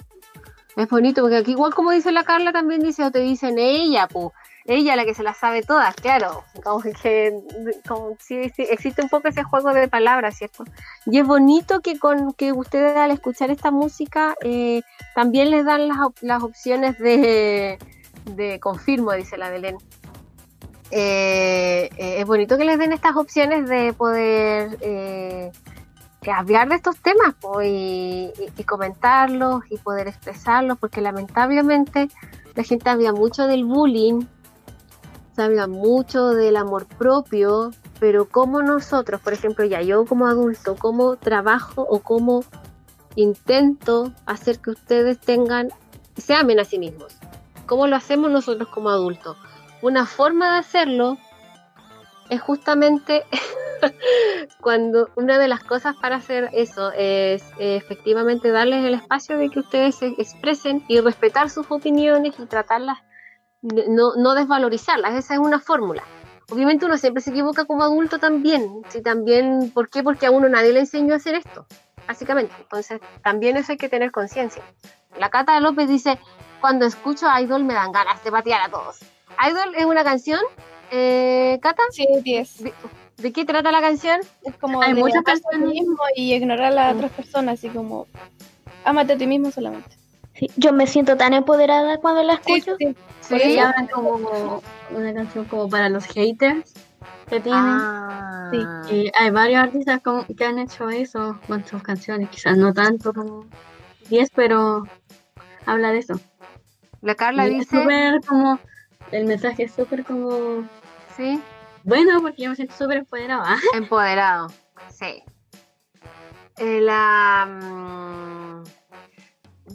[0.77, 4.09] Es bonito, porque aquí igual como dice la Carla, también dice, o te dicen ella,
[4.09, 4.29] pues
[4.65, 6.93] ella la que se las sabe todas, claro, como que
[7.89, 10.65] como, sí, existe un poco ese juego de palabras, ¿cierto?
[11.07, 14.83] Y es bonito que con que ustedes al escuchar esta música eh,
[15.15, 17.79] también les dan las, las opciones de,
[18.25, 19.77] de confirmo, dice la Belén.
[20.91, 24.79] Eh, eh, es bonito que les den estas opciones de poder
[26.31, 32.09] hablar de estos temas y, y, comentarlos y poder expresarlos, porque lamentablemente
[32.55, 34.21] la gente habla mucho del bullying,
[35.43, 40.77] se habla mucho del amor propio, pero como nosotros, por ejemplo, ya yo como adulto,
[40.77, 42.45] cómo trabajo o cómo
[43.17, 45.71] intento hacer que ustedes tengan,
[46.17, 47.17] se amen a sí mismos.
[47.67, 49.37] ¿Cómo lo hacemos nosotros como adultos?
[49.83, 51.19] Una forma de hacerlo
[52.31, 53.25] es justamente
[54.61, 59.49] cuando una de las cosas para hacer eso es eh, efectivamente darles el espacio de
[59.49, 62.99] que ustedes se expresen y respetar sus opiniones y tratarlas
[63.63, 66.03] no, no desvalorizarlas, esa es una fórmula.
[66.51, 70.03] Obviamente uno siempre se equivoca como adulto también, si también, ¿por qué?
[70.03, 71.67] Porque a uno nadie le enseñó a hacer esto,
[72.07, 72.53] básicamente.
[72.59, 74.63] Entonces, también eso hay que tener conciencia.
[75.19, 76.19] La Cata López dice,
[76.61, 78.99] cuando escucho Idol me dan ganas de patear a todos.
[79.49, 80.41] Idol es una canción,
[80.91, 81.83] eh, Cata?
[81.91, 82.65] Sí, 10.
[83.17, 84.21] ¿De, qué trata la canción?
[84.43, 85.73] Es como Hay muchas personas
[86.17, 88.07] y ignorar a las otras personas, así como,
[88.85, 90.02] amate a ti mismo solamente
[90.57, 92.77] yo me siento tan empoderada cuando la escucho.
[92.79, 93.59] Sí, sí.
[93.59, 96.73] hablan como una canción como para los haters
[97.29, 97.63] que tienen.
[97.65, 98.51] Ah.
[98.51, 98.95] Sí.
[98.95, 100.01] Y hay varios artistas
[100.37, 103.47] que han hecho eso con sus canciones, quizás no tanto como
[104.09, 104.85] 10, pero
[105.67, 106.21] habla de eso.
[107.01, 107.77] La Carla dice.
[108.17, 108.59] Es como.
[109.11, 110.69] El mensaje es súper como.
[111.17, 111.41] Sí.
[111.85, 113.57] Bueno, porque yo me siento súper empoderada.
[113.75, 114.49] Empoderado,
[114.89, 115.23] sí.
[116.59, 117.47] Eh, la.
[117.47, 118.63] Mm,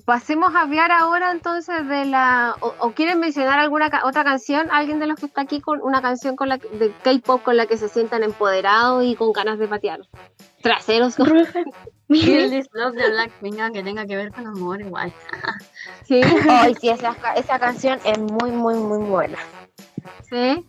[0.06, 5.08] pasemos a hablar ahora entonces de la o, quieren mencionar alguna otra canción alguien de
[5.08, 7.88] los que está aquí con una canción con la de K-pop con la que se
[7.88, 10.02] sientan empoderados y con ganas de patear.
[10.62, 15.14] Traseros Feel This Love de Blackpink que tenga que ver con amor igual.
[16.06, 16.22] Sí.
[16.50, 19.38] Ay, sí esa, esa canción es muy muy muy buena.
[20.30, 20.66] Sí.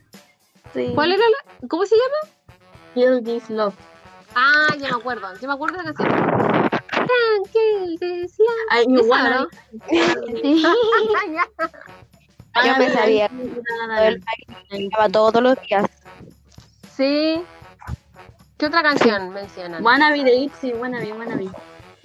[0.73, 0.93] Sí.
[0.95, 2.35] ¿cuál era la cómo se llama
[2.95, 3.75] Feel This Love.
[4.35, 6.78] Ah ya me acuerdo yo me acuerdo de la canción
[8.71, 9.49] Ay, mi bueno.
[12.65, 13.31] Yo me sabía
[15.13, 15.87] todos los días.
[16.97, 17.43] Sí.
[18.57, 19.85] ¿Qué otra canción mencionan?
[19.85, 21.49] Wannabe de Itzy, Wannabe, Wannabe.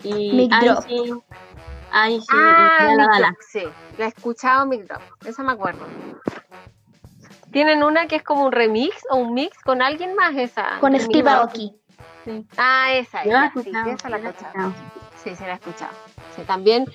[0.03, 0.85] Y Mic Drop.
[1.95, 3.61] Ay, sí, ah, la, la, sí,
[3.99, 5.85] la he escuchado Mic Drop, esa me acuerdo.
[7.51, 10.79] Tienen una que es como un remix o un mix con alguien más esa.
[10.79, 11.71] Con Steve Aoki.
[12.25, 12.45] Sí.
[12.57, 14.73] Ah, esa, esa, sí, esa la he escuchado.
[15.23, 15.91] Sí, se la he escuchado.
[16.36, 16.86] Sí, también,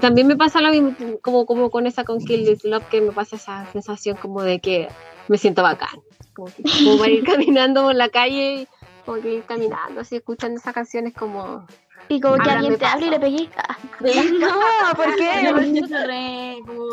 [0.00, 3.12] también me pasa lo mismo, como, como con esa con Kill This Love, que me
[3.12, 4.88] pasa esa sensación como de que
[5.28, 6.00] me siento bacán.
[6.34, 8.68] Como, que, como para ir caminando por la calle,
[9.04, 11.66] como que ir caminando, así escuchando esas canciones como...
[12.08, 13.78] Y como que alguien te habla y le pellizca.
[14.00, 15.44] No, ¿por qué?
[15.44, 16.84] Yo me siento re, como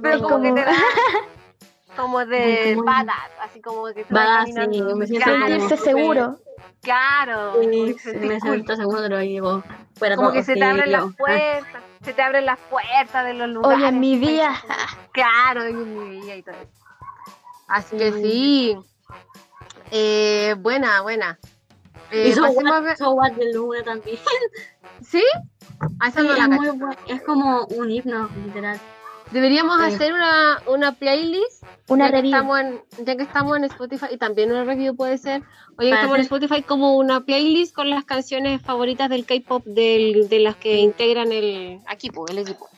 [0.00, 0.72] Pero como que te da
[1.98, 6.38] como de badass, así como que te badass, sí, me siento sentirse seguro.
[6.80, 7.60] Claro.
[7.60, 9.64] Sí, me siento seguro y digo,
[9.96, 13.48] fuera Como que se te abren las puertas, se te abren las puertas de los
[13.48, 13.78] lugares.
[13.78, 14.54] Hoy en mi día.
[15.12, 16.70] Claro, en mi día y todo eso.
[17.66, 18.78] Así que sí.
[19.90, 21.38] Eh, buena, buena.
[22.10, 24.18] Eh, so what, de Luna también.
[25.02, 25.24] ¿Sí?
[26.06, 28.80] Esa no la es, muy es como un himno, literal.
[29.32, 31.62] Deberíamos hacer una, una playlist.
[31.88, 32.30] Una ya review.
[32.32, 35.42] Que estamos en, ya que estamos en Spotify, y también una review puede ser.
[35.78, 40.56] Oye, estamos en Spotify como una playlist con las canciones favoritas del K-pop de las
[40.56, 42.68] que integran el equipo, el equipo.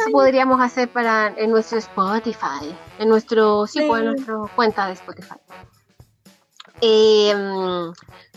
[0.00, 4.92] Eso podríamos hacer para en nuestro Spotify, en nuestro, sí, pues, en nuestra cuenta de
[4.92, 5.34] Spotify.
[6.80, 7.34] Eh,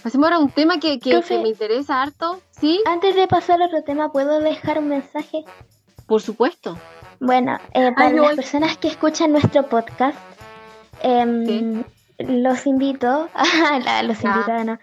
[0.01, 1.35] pasemos ahora a un tema que, que- Profe.
[1.37, 2.81] que me interesa harto, ¿sí?
[2.85, 5.43] Antes de pasar a otro tema, ¿puedo dejar un mensaje?
[6.11, 6.77] Por supuesto.
[7.21, 10.17] Bueno, eh, para yo las personas que escuchan nuestro podcast,
[11.01, 11.83] em,
[12.19, 13.29] los invito,
[13.85, 14.29] la- los Ya.
[14.31, 14.77] invito, ¿no?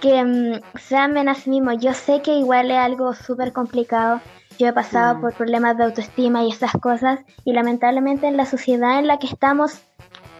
[0.00, 1.76] que em, se amen a sí mismos.
[1.78, 4.20] Yo sé que igual es algo súper complicado.
[4.58, 5.20] Yo he pasado Mm.
[5.20, 9.28] por problemas de autoestima y esas cosas y lamentablemente en la sociedad en la que
[9.28, 9.80] estamos,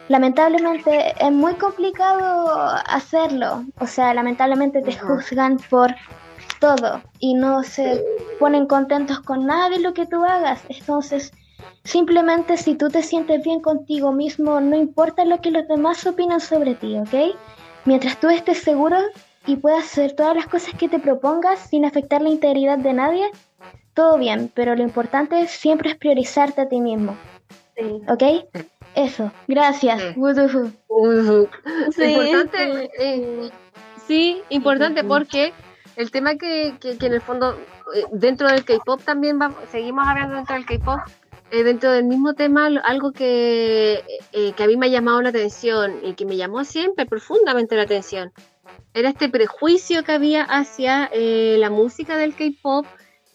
[0.08, 2.50] lamentablemente es muy complicado
[2.88, 3.62] hacerlo.
[3.78, 5.94] O sea, lamentablemente te juzgan por
[6.62, 8.00] todo y no se
[8.38, 10.60] ponen contentos con nada de lo que tú hagas.
[10.68, 11.32] Entonces,
[11.82, 16.40] simplemente si tú te sientes bien contigo mismo, no importa lo que los demás opinan
[16.40, 17.36] sobre ti, ¿ok?
[17.84, 18.96] Mientras tú estés seguro
[19.44, 23.30] y puedas hacer todas las cosas que te propongas sin afectar la integridad de nadie,
[23.94, 27.16] todo bien, pero lo importante siempre es priorizarte a ti mismo,
[28.08, 28.22] ¿ok?
[28.94, 30.00] Eso, gracias.
[30.00, 30.20] Sí.
[30.88, 31.48] Ujú.
[31.96, 33.50] Sí, importante, eh,
[34.06, 35.52] sí, importante porque
[35.96, 37.58] el tema que, que, en el fondo
[37.94, 41.00] eh, dentro del K-pop también va- seguimos hablando dentro del K-pop
[41.50, 44.02] eh, dentro del mismo tema algo que,
[44.32, 47.76] eh, que a mí me ha llamado la atención y que me llamó siempre profundamente
[47.76, 48.32] la atención
[48.94, 52.86] era este prejuicio que había hacia eh, la música del K-pop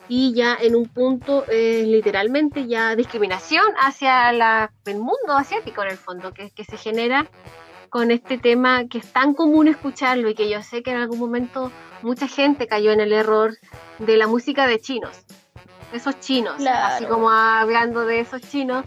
[0.09, 5.89] y ya en un punto eh, literalmente ya discriminación hacia la, el mundo asiático en
[5.91, 7.27] el fondo que, que se genera
[7.89, 11.19] con este tema que es tan común escucharlo y que yo sé que en algún
[11.19, 11.71] momento
[12.01, 13.57] mucha gente cayó en el error
[13.99, 15.25] de la música de chinos,
[15.93, 16.95] esos chinos, Claro.
[16.95, 18.85] así como hablando de esos chinos,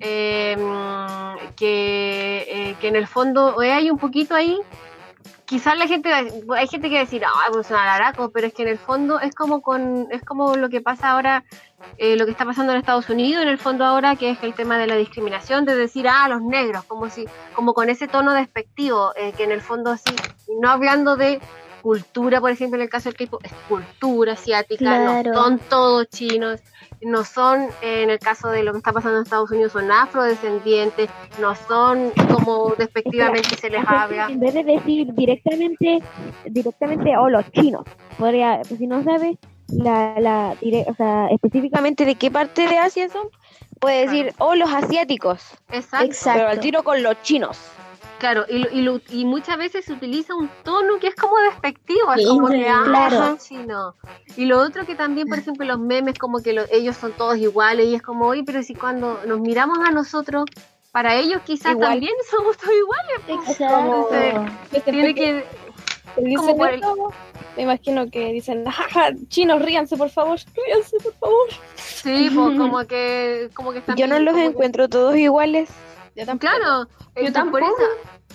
[0.00, 0.56] eh,
[1.56, 4.58] que, eh, que en el fondo eh, hay un poquito ahí,
[5.44, 8.54] quizás la gente, hay gente que va a decir, ah, pues son alaracos, pero es
[8.54, 11.44] que en el fondo es como con, es como lo que pasa ahora
[11.98, 14.54] eh, lo que está pasando en Estados Unidos en el fondo ahora, que es el
[14.54, 18.32] tema de la discriminación, de decir, ah, los negros, como si, como con ese tono
[18.32, 20.14] despectivo, eh, que en el fondo así,
[20.60, 21.40] no hablando de
[21.82, 25.30] cultura, por ejemplo, en el caso del K-pop, es cultura asiática, Claro.
[25.30, 26.60] no son todos chinos,
[27.02, 29.90] no son, eh, en el caso de lo que está pasando en Estados Unidos, son
[29.92, 34.28] afrodescendientes, no son como despectivamente se les habla.
[34.30, 36.02] En vez de decir directamente,
[36.46, 37.84] directamente, o los chinos,
[38.18, 39.36] podría, pues si no sabe,
[39.68, 43.28] la, la, dire- o sea, específicamente de qué parte de Asia son,
[43.80, 46.06] puede decir, o los asiáticos, Exacto.
[46.06, 46.38] Exacto.
[46.40, 47.58] pero al tiro con los chinos.
[48.18, 51.36] Claro, y, lo- y, lo- y muchas veces se utiliza un tono que es como
[51.38, 53.16] despectivo, es Sí, como que, ah, claro.
[53.16, 53.94] son chinos.
[54.36, 57.36] Y lo otro que también, por ejemplo, los memes, como que lo- ellos son todos
[57.38, 60.44] iguales, y es como, oye, pero si cuando nos miramos a nosotros,
[60.92, 61.90] para ellos quizás Igual.
[61.90, 63.20] también somos todos iguales.
[63.26, 63.52] po.
[63.52, 64.08] Exacto.
[64.70, 65.44] Entonces, tiene que,
[66.16, 67.12] Dicen como por el- eso,
[67.56, 71.48] me imagino que dicen, jaja, chinos, ríanse por favor, ríanse por favor.
[71.76, 75.68] sí, po, como que, como que están Yo no los que- encuentro todos iguales.
[76.16, 76.52] Yo tampoco.
[76.54, 77.58] Claro, eh, tampoco.
[77.58, 77.90] por eso,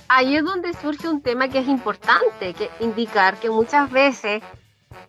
[0.09, 4.41] ahí es donde surge un tema que es importante, que indicar que muchas veces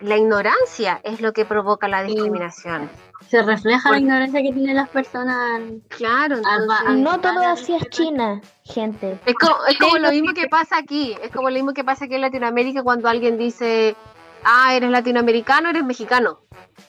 [0.00, 2.90] la ignorancia es lo que provoca la discriminación.
[3.28, 5.60] Se refleja la ignorancia que tienen las personas.
[5.88, 6.96] Claro, entonces.
[6.96, 7.88] No todo así es.
[7.90, 9.18] China, gente.
[9.26, 12.06] es como, es como lo mismo que pasa aquí, es como lo mismo que pasa
[12.06, 13.94] aquí en Latinoamérica cuando alguien dice,
[14.44, 16.40] ah, eres latinoamericano, eres mexicano.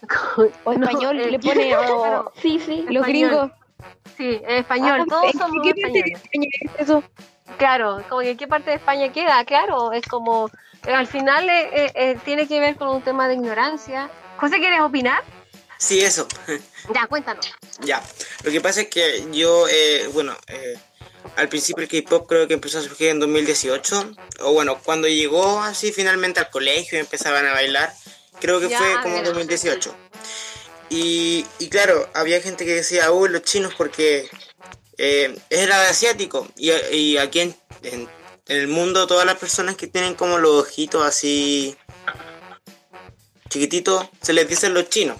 [0.63, 2.85] O español eh, le pone o claro, Sí, sí.
[2.89, 3.29] los español.
[3.29, 3.51] gringos.
[4.17, 6.21] Sí, español, Ah, todos ¿en somos qué parte de españoles.
[6.23, 7.03] España es eso?
[7.57, 10.49] Claro, como que qué parte de España queda, claro, es como,
[10.83, 14.09] al final eh, eh, eh, tiene que ver con un tema de ignorancia.
[14.37, 15.23] José, ¿quieres opinar?
[15.77, 16.27] Sí, eso.
[16.95, 17.47] Ya, cuéntanos.
[17.81, 18.03] Ya.
[18.43, 20.75] Lo que pasa es que yo, eh, bueno, eh,
[21.35, 24.15] al principio el K-pop creo que empezó a surgir en 2018.
[24.39, 27.93] O bueno, cuando llegó así finalmente al colegio y empezaban a bailar,
[28.39, 29.29] creo que Ya, fue como mira.
[29.29, 29.95] 2018.
[30.89, 34.27] Y, y claro, había gente que decía, uy, los chinos porque
[34.97, 36.47] eh, era de asiático.
[36.57, 38.09] Y, y aquí en, en-
[38.51, 41.77] el mundo todas las personas que tienen como los ojitos así
[43.47, 45.17] chiquititos, se les dicen los chinos.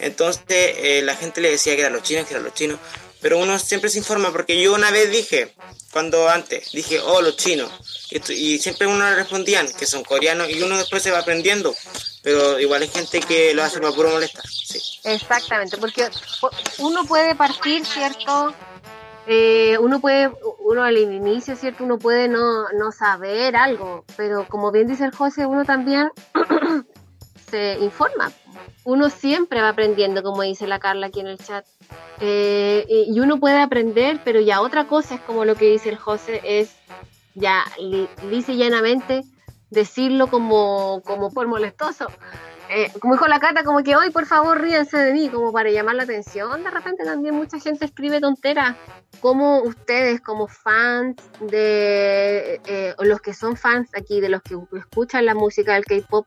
[0.00, 2.78] Entonces eh, la gente le decía que eran los chinos, que eran los chinos.
[3.20, 5.54] Pero uno siempre se informa porque yo una vez dije,
[5.92, 7.70] cuando antes, dije, oh, los chinos.
[8.10, 11.74] Y, siempre uno le respondían que son coreanos y uno después se va aprendiendo.
[12.22, 14.44] Pero igual hay gente que lo hace para puro molestar.
[14.46, 14.80] Sí.
[15.04, 16.08] Exactamente, porque
[16.40, 18.54] po- uno puede partir, ¿cierto?
[19.32, 20.28] Eh, uno puede,
[20.64, 21.84] uno al inicio, ¿cierto?
[21.84, 26.10] Uno puede no, no saber algo, pero como bien dice el José, uno también
[27.48, 28.32] se informa.
[28.82, 31.64] Uno siempre va aprendiendo, como dice la Carla aquí en el chat.
[32.20, 35.96] Eh, y uno puede aprender, pero ya otra cosa es como lo que dice el
[35.96, 36.74] José, es
[37.36, 39.22] ya li- lisa y llanamente
[39.70, 42.08] decirlo como, como por molestoso.
[42.72, 45.70] Eh, como dijo la Cata, como que hoy por favor ríense de mí, como para
[45.70, 46.62] llamar la atención.
[46.62, 48.76] De repente también mucha gente escribe tonteras.
[49.20, 55.26] Como ustedes, como fans de eh, los que son fans aquí, de los que escuchan
[55.26, 56.26] la música del K-pop,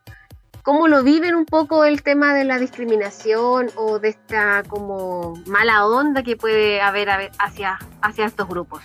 [0.62, 5.86] ¿cómo lo viven un poco el tema de la discriminación o de esta como mala
[5.86, 8.82] onda que puede haber hacia, hacia estos grupos?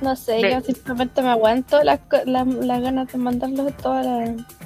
[0.00, 0.52] No sé, Ve.
[0.52, 4.59] yo simplemente me aguanto las, las ganas de mandarlos todas las...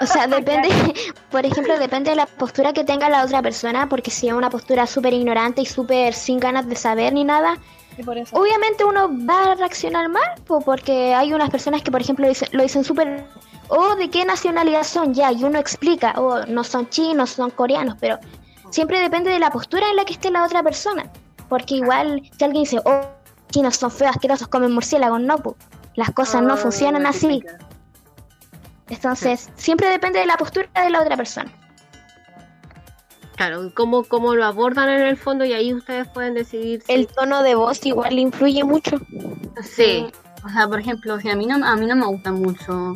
[0.00, 0.68] O sea, depende,
[1.30, 4.50] por ejemplo, depende de la postura que tenga la otra persona, porque si es una
[4.50, 7.56] postura súper ignorante y súper sin ganas de saber ni nada,
[7.96, 8.36] Y por eso.
[8.36, 12.62] obviamente uno va a reaccionar mal, po, porque hay unas personas que, por ejemplo, lo
[12.62, 13.24] dicen súper,
[13.68, 15.14] oh, ¿de qué nacionalidad son?
[15.14, 18.18] Ya, y uno explica, oh, no son chinos, son coreanos, pero
[18.70, 21.10] siempre depende de la postura en la que esté la otra persona,
[21.48, 23.00] porque igual si alguien dice, oh,
[23.50, 25.56] chinos son feos, asquerosos, comen murciélagos, no, po.
[25.94, 27.40] las cosas no funcionan así.
[27.40, 27.71] típica.
[28.92, 31.50] Entonces, siempre depende de la postura de la otra persona.
[33.36, 36.82] Claro, cómo, cómo lo abordan en el fondo y ahí ustedes pueden decidir.
[36.82, 38.98] si- El tono de voz igual influye mucho.
[39.62, 40.06] sí,
[40.44, 42.94] O sea, por ejemplo, si a mí no, a mí no me gusta mucho.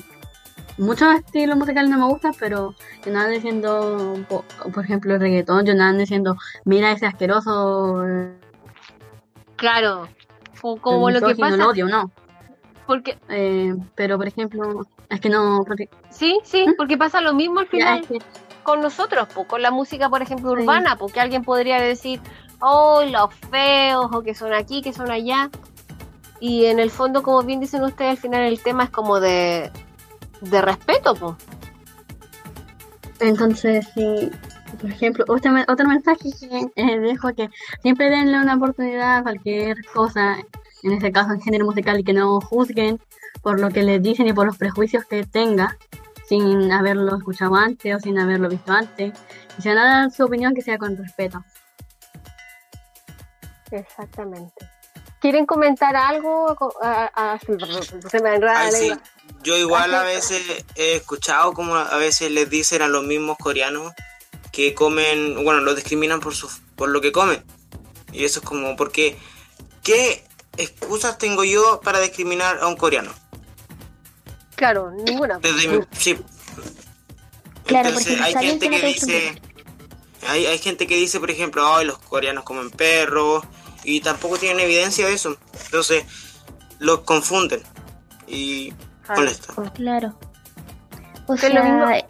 [0.78, 2.74] Muchos estilos musicales no me gustan, pero
[3.05, 4.44] yo no ando diciendo, po-
[4.74, 6.36] por ejemplo, el reggaetón, yo no ando diciendo,
[6.66, 8.05] mira ese asqueroso,
[9.57, 10.09] claro.
[10.62, 11.57] O como lo que pasa.
[11.57, 12.11] lo odio, no.
[12.86, 17.61] Porque, Eh, pero, por ejemplo, es que no, porque, sí, sí, porque pasa lo mismo
[17.61, 18.18] al ya, final es que-
[18.62, 20.62] con nosotros, po, con la música, por ejemplo, Sí.
[20.62, 22.20] urbana, porque alguien podría decir,
[22.61, 25.50] oh, los feos, o que son aquí, que son allá.
[26.40, 29.70] Y en el fondo, como bien dicen ustedes, al final el tema es como de,
[30.40, 31.34] de respeto, pues.
[33.20, 34.30] Entonces, sí,
[34.80, 37.48] por ejemplo, otro, otro mensaje que eh, dejo que
[37.82, 40.36] siempre denle una oportunidad a cualquier cosa,
[40.82, 43.00] en este caso en género musical, y que no juzguen
[43.42, 45.76] por lo que les dicen y por los prejuicios que tenga,
[46.28, 49.12] sin haberlo escuchado antes o sin haberlo visto antes.
[49.58, 51.44] Y si van a dar su opinión, que sea con respeto.
[53.70, 54.52] Exactamente.
[55.20, 56.56] ¿Quieren comentar algo?
[56.82, 58.92] A- a- se me enreda Ay, la sí.
[59.42, 63.92] Yo igual a veces he escuchado como a veces les dicen a los mismos coreanos
[64.52, 67.44] que comen, bueno, los discriminan por su, por lo que comen.
[68.12, 69.18] Y eso es como porque
[69.82, 70.24] ¿qué
[70.57, 73.12] excusas tengo yo para discriminar a un coreano?
[74.54, 75.38] Claro, ninguna.
[75.38, 76.16] Desde mi- sí.
[77.64, 79.42] Claro, Entonces, porque hay está gente que dice
[80.28, 83.44] hay, hay gente que dice, por ejemplo, ay, los coreanos comen perros
[83.84, 85.36] y tampoco tienen evidencia de eso.
[85.66, 86.04] Entonces,
[86.78, 87.62] los confunden
[88.26, 88.72] y
[89.04, 89.20] Claro.
[89.20, 89.54] molesto.
[89.74, 90.18] Claro.
[91.26, 92.07] O es lo mismo- sea,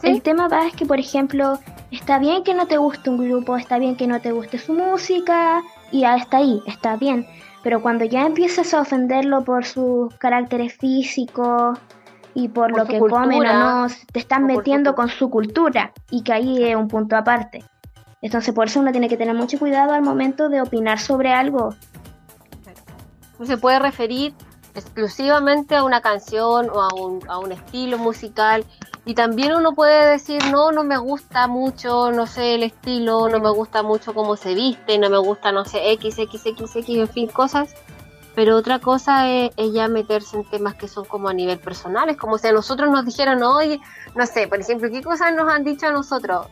[0.00, 0.06] ¿Sí?
[0.08, 1.58] el tema va es que, por ejemplo,
[1.90, 4.72] está bien que no te guste un grupo, está bien que no te guste su
[4.72, 5.62] música,
[5.92, 7.26] y hasta ahí, está bien.
[7.62, 11.78] Pero cuando ya empiezas a ofenderlo por sus caracteres físicos
[12.34, 15.92] y por, Por lo que comen o no, te están su metiendo con su cultura,
[16.10, 17.64] y que ahí es un punto aparte.
[18.22, 21.74] Entonces, por eso uno tiene que tener mucho cuidado al momento de opinar sobre algo.
[23.38, 24.34] No se puede referir
[24.74, 28.64] exclusivamente a una canción o a un, a un estilo musical.
[29.04, 33.40] Y también uno puede decir, no, no me gusta mucho, no sé, el estilo, no
[33.40, 36.98] me gusta mucho cómo se viste, no me gusta, no sé, X, X, X, X,
[36.98, 37.74] en fin, cosas.
[38.34, 42.08] Pero otra cosa es, ya meterse en temas que son como a nivel personal.
[42.08, 43.80] Es como si a nosotros nos dijeran, oye,
[44.14, 46.46] no sé, por ejemplo, ¿qué cosas nos han dicho a nosotros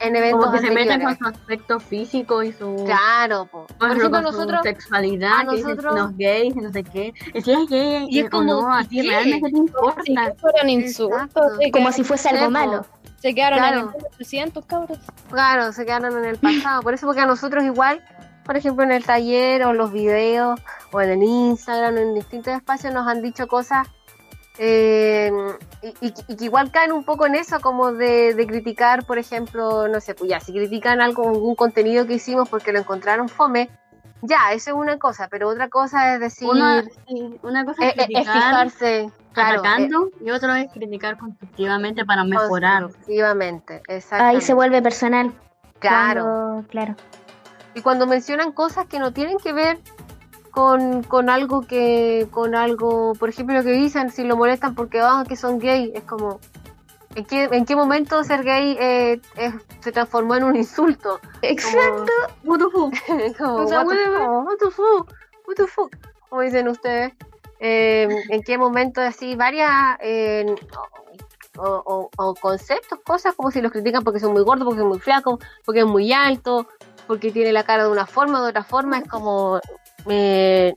[0.00, 2.84] en eventos Como que se meten con su aspecto físico y su...
[2.84, 3.66] Claro, po.
[3.66, 4.58] por Por ejemplo, con nosotros...
[4.62, 7.14] su sexualidad, a que dicen nosotros- los gays, no sé qué.
[7.32, 9.08] Y si es gay Y es o como, no, a ti ¿qué?
[9.08, 10.02] realmente te Si importa.
[10.04, 11.18] que insultos.
[11.18, 11.56] Exacto.
[11.60, 12.84] se Como si fuese algo malo.
[13.20, 13.78] Se quedaron Claro.
[13.80, 14.98] en el 1800, cabros.
[15.30, 16.82] Claro, se quedaron en el pasado.
[16.82, 18.02] Por eso, porque a nosotros igual,
[18.44, 20.60] por ejemplo, en el taller o en los videos
[20.92, 23.86] o en el Instagram, en distintos espacios nos han dicho cosas
[24.58, 25.32] eh,
[26.00, 30.00] y, que igual caen un poco en eso, como de, de criticar, por ejemplo, no
[30.00, 33.70] sé, pues ya, si critican algo, algún contenido que hicimos porque lo encontraron fome,
[34.22, 36.82] ya, eso es una cosa, pero otra cosa es decir, Una,
[37.64, 38.24] cosa eh, es eh, es criticar
[38.70, 39.88] fijarse, claro, eh,
[40.24, 42.84] y otro es criticar constructivamente para mejorar.
[42.84, 44.36] constructivamente, exactamente.
[44.36, 45.32] Ahí se vuelve personal.
[45.80, 46.22] Claro.
[46.22, 46.96] Cuando- claro.
[47.74, 49.78] y cuando mencionan cosas que no tienen que ver
[50.54, 55.00] con, con algo que con algo por ejemplo lo que dicen si lo molestan porque
[55.00, 56.38] ah, que son gay es como
[57.16, 62.12] ¿en qué, en qué momento ser gay eh, es- se transformó en un insulto Exacto.
[62.44, 62.94] What the fuck?
[63.38, 64.46] Como, O sea, what, the fuck?
[64.46, 65.12] What the fuck?
[65.46, 65.96] What the fuck?
[66.28, 67.12] como dicen ustedes
[67.60, 70.44] Eh, en qué momento así varias eh,
[71.56, 74.86] o, o- o conceptos cosas como si los critican porque son muy gordos porque es
[74.86, 76.66] muy flaco porque es muy alto
[77.06, 79.60] porque tiene la cara de una forma de otra forma es como
[80.08, 80.74] eh,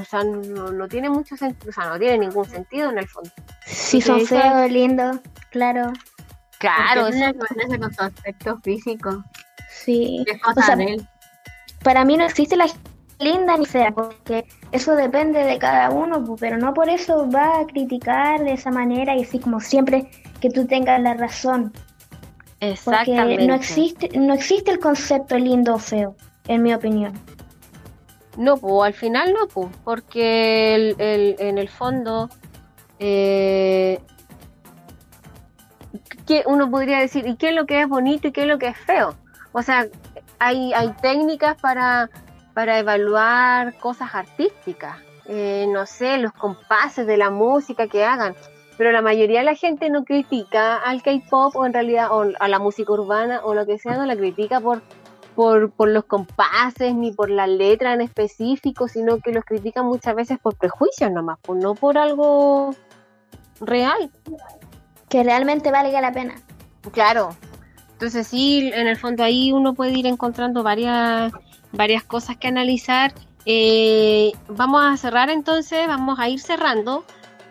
[0.00, 3.08] o sea, no, no tiene mucho sentido, o sea, no tiene ningún sentido en el
[3.08, 3.30] fondo.
[3.66, 5.16] Si son Porque esa- feos, lindos,
[5.50, 5.92] claro.
[6.58, 9.24] Claro, Porque es- con su aspecto físico.
[9.70, 10.22] Sí.
[10.26, 11.08] que Es O cosa sea, de él.
[11.82, 16.24] para mí no existe la gente linda ni fea, porque eso depende de cada uno,
[16.38, 20.08] pero no por eso va a criticar de esa manera y así como siempre
[20.40, 21.72] que tú tengas la razón.
[22.60, 23.46] Porque exactamente.
[23.46, 26.16] no existe, no existe el concepto lindo o feo,
[26.48, 27.12] en mi opinión.
[28.36, 32.28] No, pues al final no, pues, porque el, en el fondo,
[32.98, 34.00] eh,
[36.26, 38.58] ¿qué uno podría decir, ¿y qué es lo que es bonito y qué es lo
[38.58, 39.14] que es feo?
[39.52, 39.86] O sea,
[40.40, 42.10] hay, hay técnicas para,
[42.54, 48.34] para evaluar cosas artísticas, eh, no sé, los compases de la música que hagan,
[48.76, 52.48] pero la mayoría de la gente no critica al K-pop o en realidad o a
[52.48, 54.82] la música urbana o lo que sea, no la critica por
[55.34, 60.14] por, por los compases ni por la letra en específico, sino que los critican muchas
[60.14, 62.74] veces por prejuicios nomás, pues no por algo
[63.60, 64.10] real.
[65.08, 66.34] Que realmente valga la pena.
[66.92, 67.36] Claro.
[67.92, 71.32] Entonces sí, en el fondo ahí uno puede ir encontrando varias,
[71.72, 73.12] varias cosas que analizar.
[73.46, 77.04] Eh, vamos a cerrar entonces, vamos a ir cerrando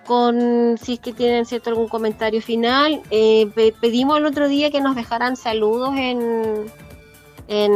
[0.05, 3.01] con si es que tienen cierto algún comentario final.
[3.09, 6.65] Eh, pe- pedimos el otro día que nos dejaran saludos en,
[7.47, 7.71] en,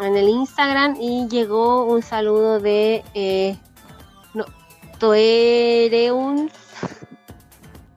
[0.00, 3.56] en el Instagram y llegó un saludo de eh,
[4.34, 4.44] no,
[4.98, 6.52] Toereuns.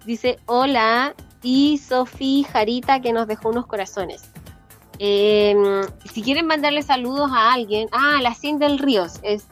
[0.06, 4.24] Dice hola y Sofi Jarita que nos dejó unos corazones.
[5.00, 5.56] Eh,
[6.12, 9.48] si quieren mandarle saludos a alguien, ah, la Cien del Ríos es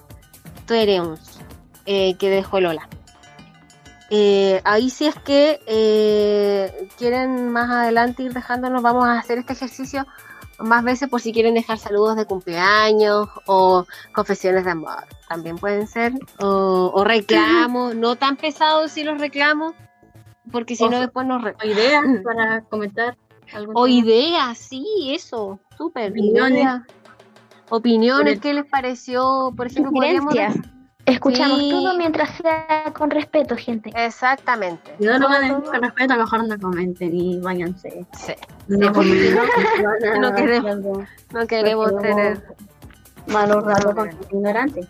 [0.67, 1.39] Toereuns,
[1.85, 2.87] eh, que dejó Lola.
[4.13, 9.53] Eh, ahí si es que eh, quieren más adelante ir dejándonos, vamos a hacer este
[9.53, 10.05] ejercicio
[10.63, 15.05] más veces por si quieren dejar saludos de cumpleaños o confesiones de amor.
[15.27, 16.13] También pueden ser.
[16.39, 19.73] O, o reclamos, no tan pesados si los reclamos,
[20.51, 21.43] porque si no después nos...
[21.43, 23.17] O ideas para comentar.
[23.73, 23.89] O tema.
[23.89, 26.11] ideas, sí, eso, súper.
[26.11, 26.63] Opiniones.
[26.63, 26.81] ideas.
[27.69, 29.53] Opiniones, ¿qué les pareció?
[29.55, 30.33] Por ejemplo, podríamos...
[31.05, 31.69] Escuchamos Sí.
[31.71, 33.91] todo mientras sea con respeto, gente.
[33.95, 34.93] Exactamente.
[34.99, 38.05] Si no lo Todo, van a con respeto, mejor no comenten y váyanse.
[38.17, 38.33] Sí,
[38.67, 40.21] No, porque comenten.
[40.21, 42.43] no queremos- no queremos tener...
[43.27, 44.87] Malos ratos con ignorantes.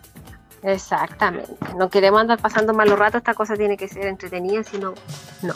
[0.62, 1.52] Exactamente.
[1.76, 3.18] No queremos andar pasando malos ratos.
[3.18, 4.94] Esta cosa tiene que ser entretenida, si no,
[5.42, 5.52] no.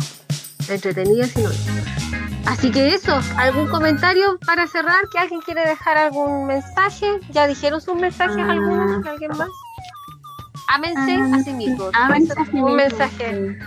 [0.68, 2.50] Entretenida, si no, no.
[2.50, 5.08] Así que eso, ¿algún comentario para cerrar?
[5.10, 7.18] ¿Que alguien quiere dejar algún mensaje?
[7.30, 8.52] ¿Ya dijeron sus mensajes Ah.
[8.52, 9.06] algunos?
[9.06, 9.48] ¿Alguien más?
[10.68, 11.90] Ámense a sí mismos.
[11.94, 13.64] Ámense a sí un mismos, mensaje sí.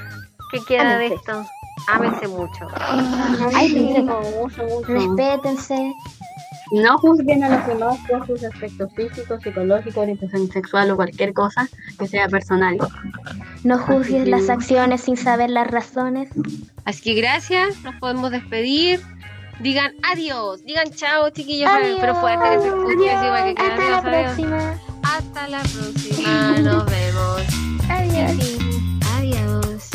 [0.52, 1.16] que queda de Ámense.
[1.16, 1.46] esto.
[1.88, 2.68] Ámense mucho.
[3.56, 3.80] Ay, sí.
[4.40, 4.88] Mucho, mucho.
[4.88, 5.94] Respétense.
[6.72, 11.68] No juzguen a los demás por sus aspectos físicos, psicológicos, orientación sexual o cualquier cosa
[11.98, 12.78] que sea personal.
[13.64, 16.30] No juzgues que- las acciones sin saber las razones.
[16.86, 19.02] Así que gracias, nos podemos despedir.
[19.62, 21.98] Digan adiós, digan chao, chiquillos, Adiós.
[22.00, 24.24] pero fuerte que se escuche así para que Hasta la adiós, adiós.
[24.36, 24.74] próxima.
[25.18, 27.42] Hasta la próxima, nos vemos.
[27.90, 28.32] Adiós.
[29.18, 29.90] Adiós.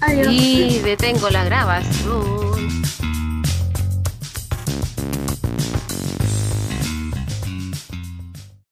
[0.00, 0.26] Adiós.
[0.30, 2.82] Y detengo la grabación.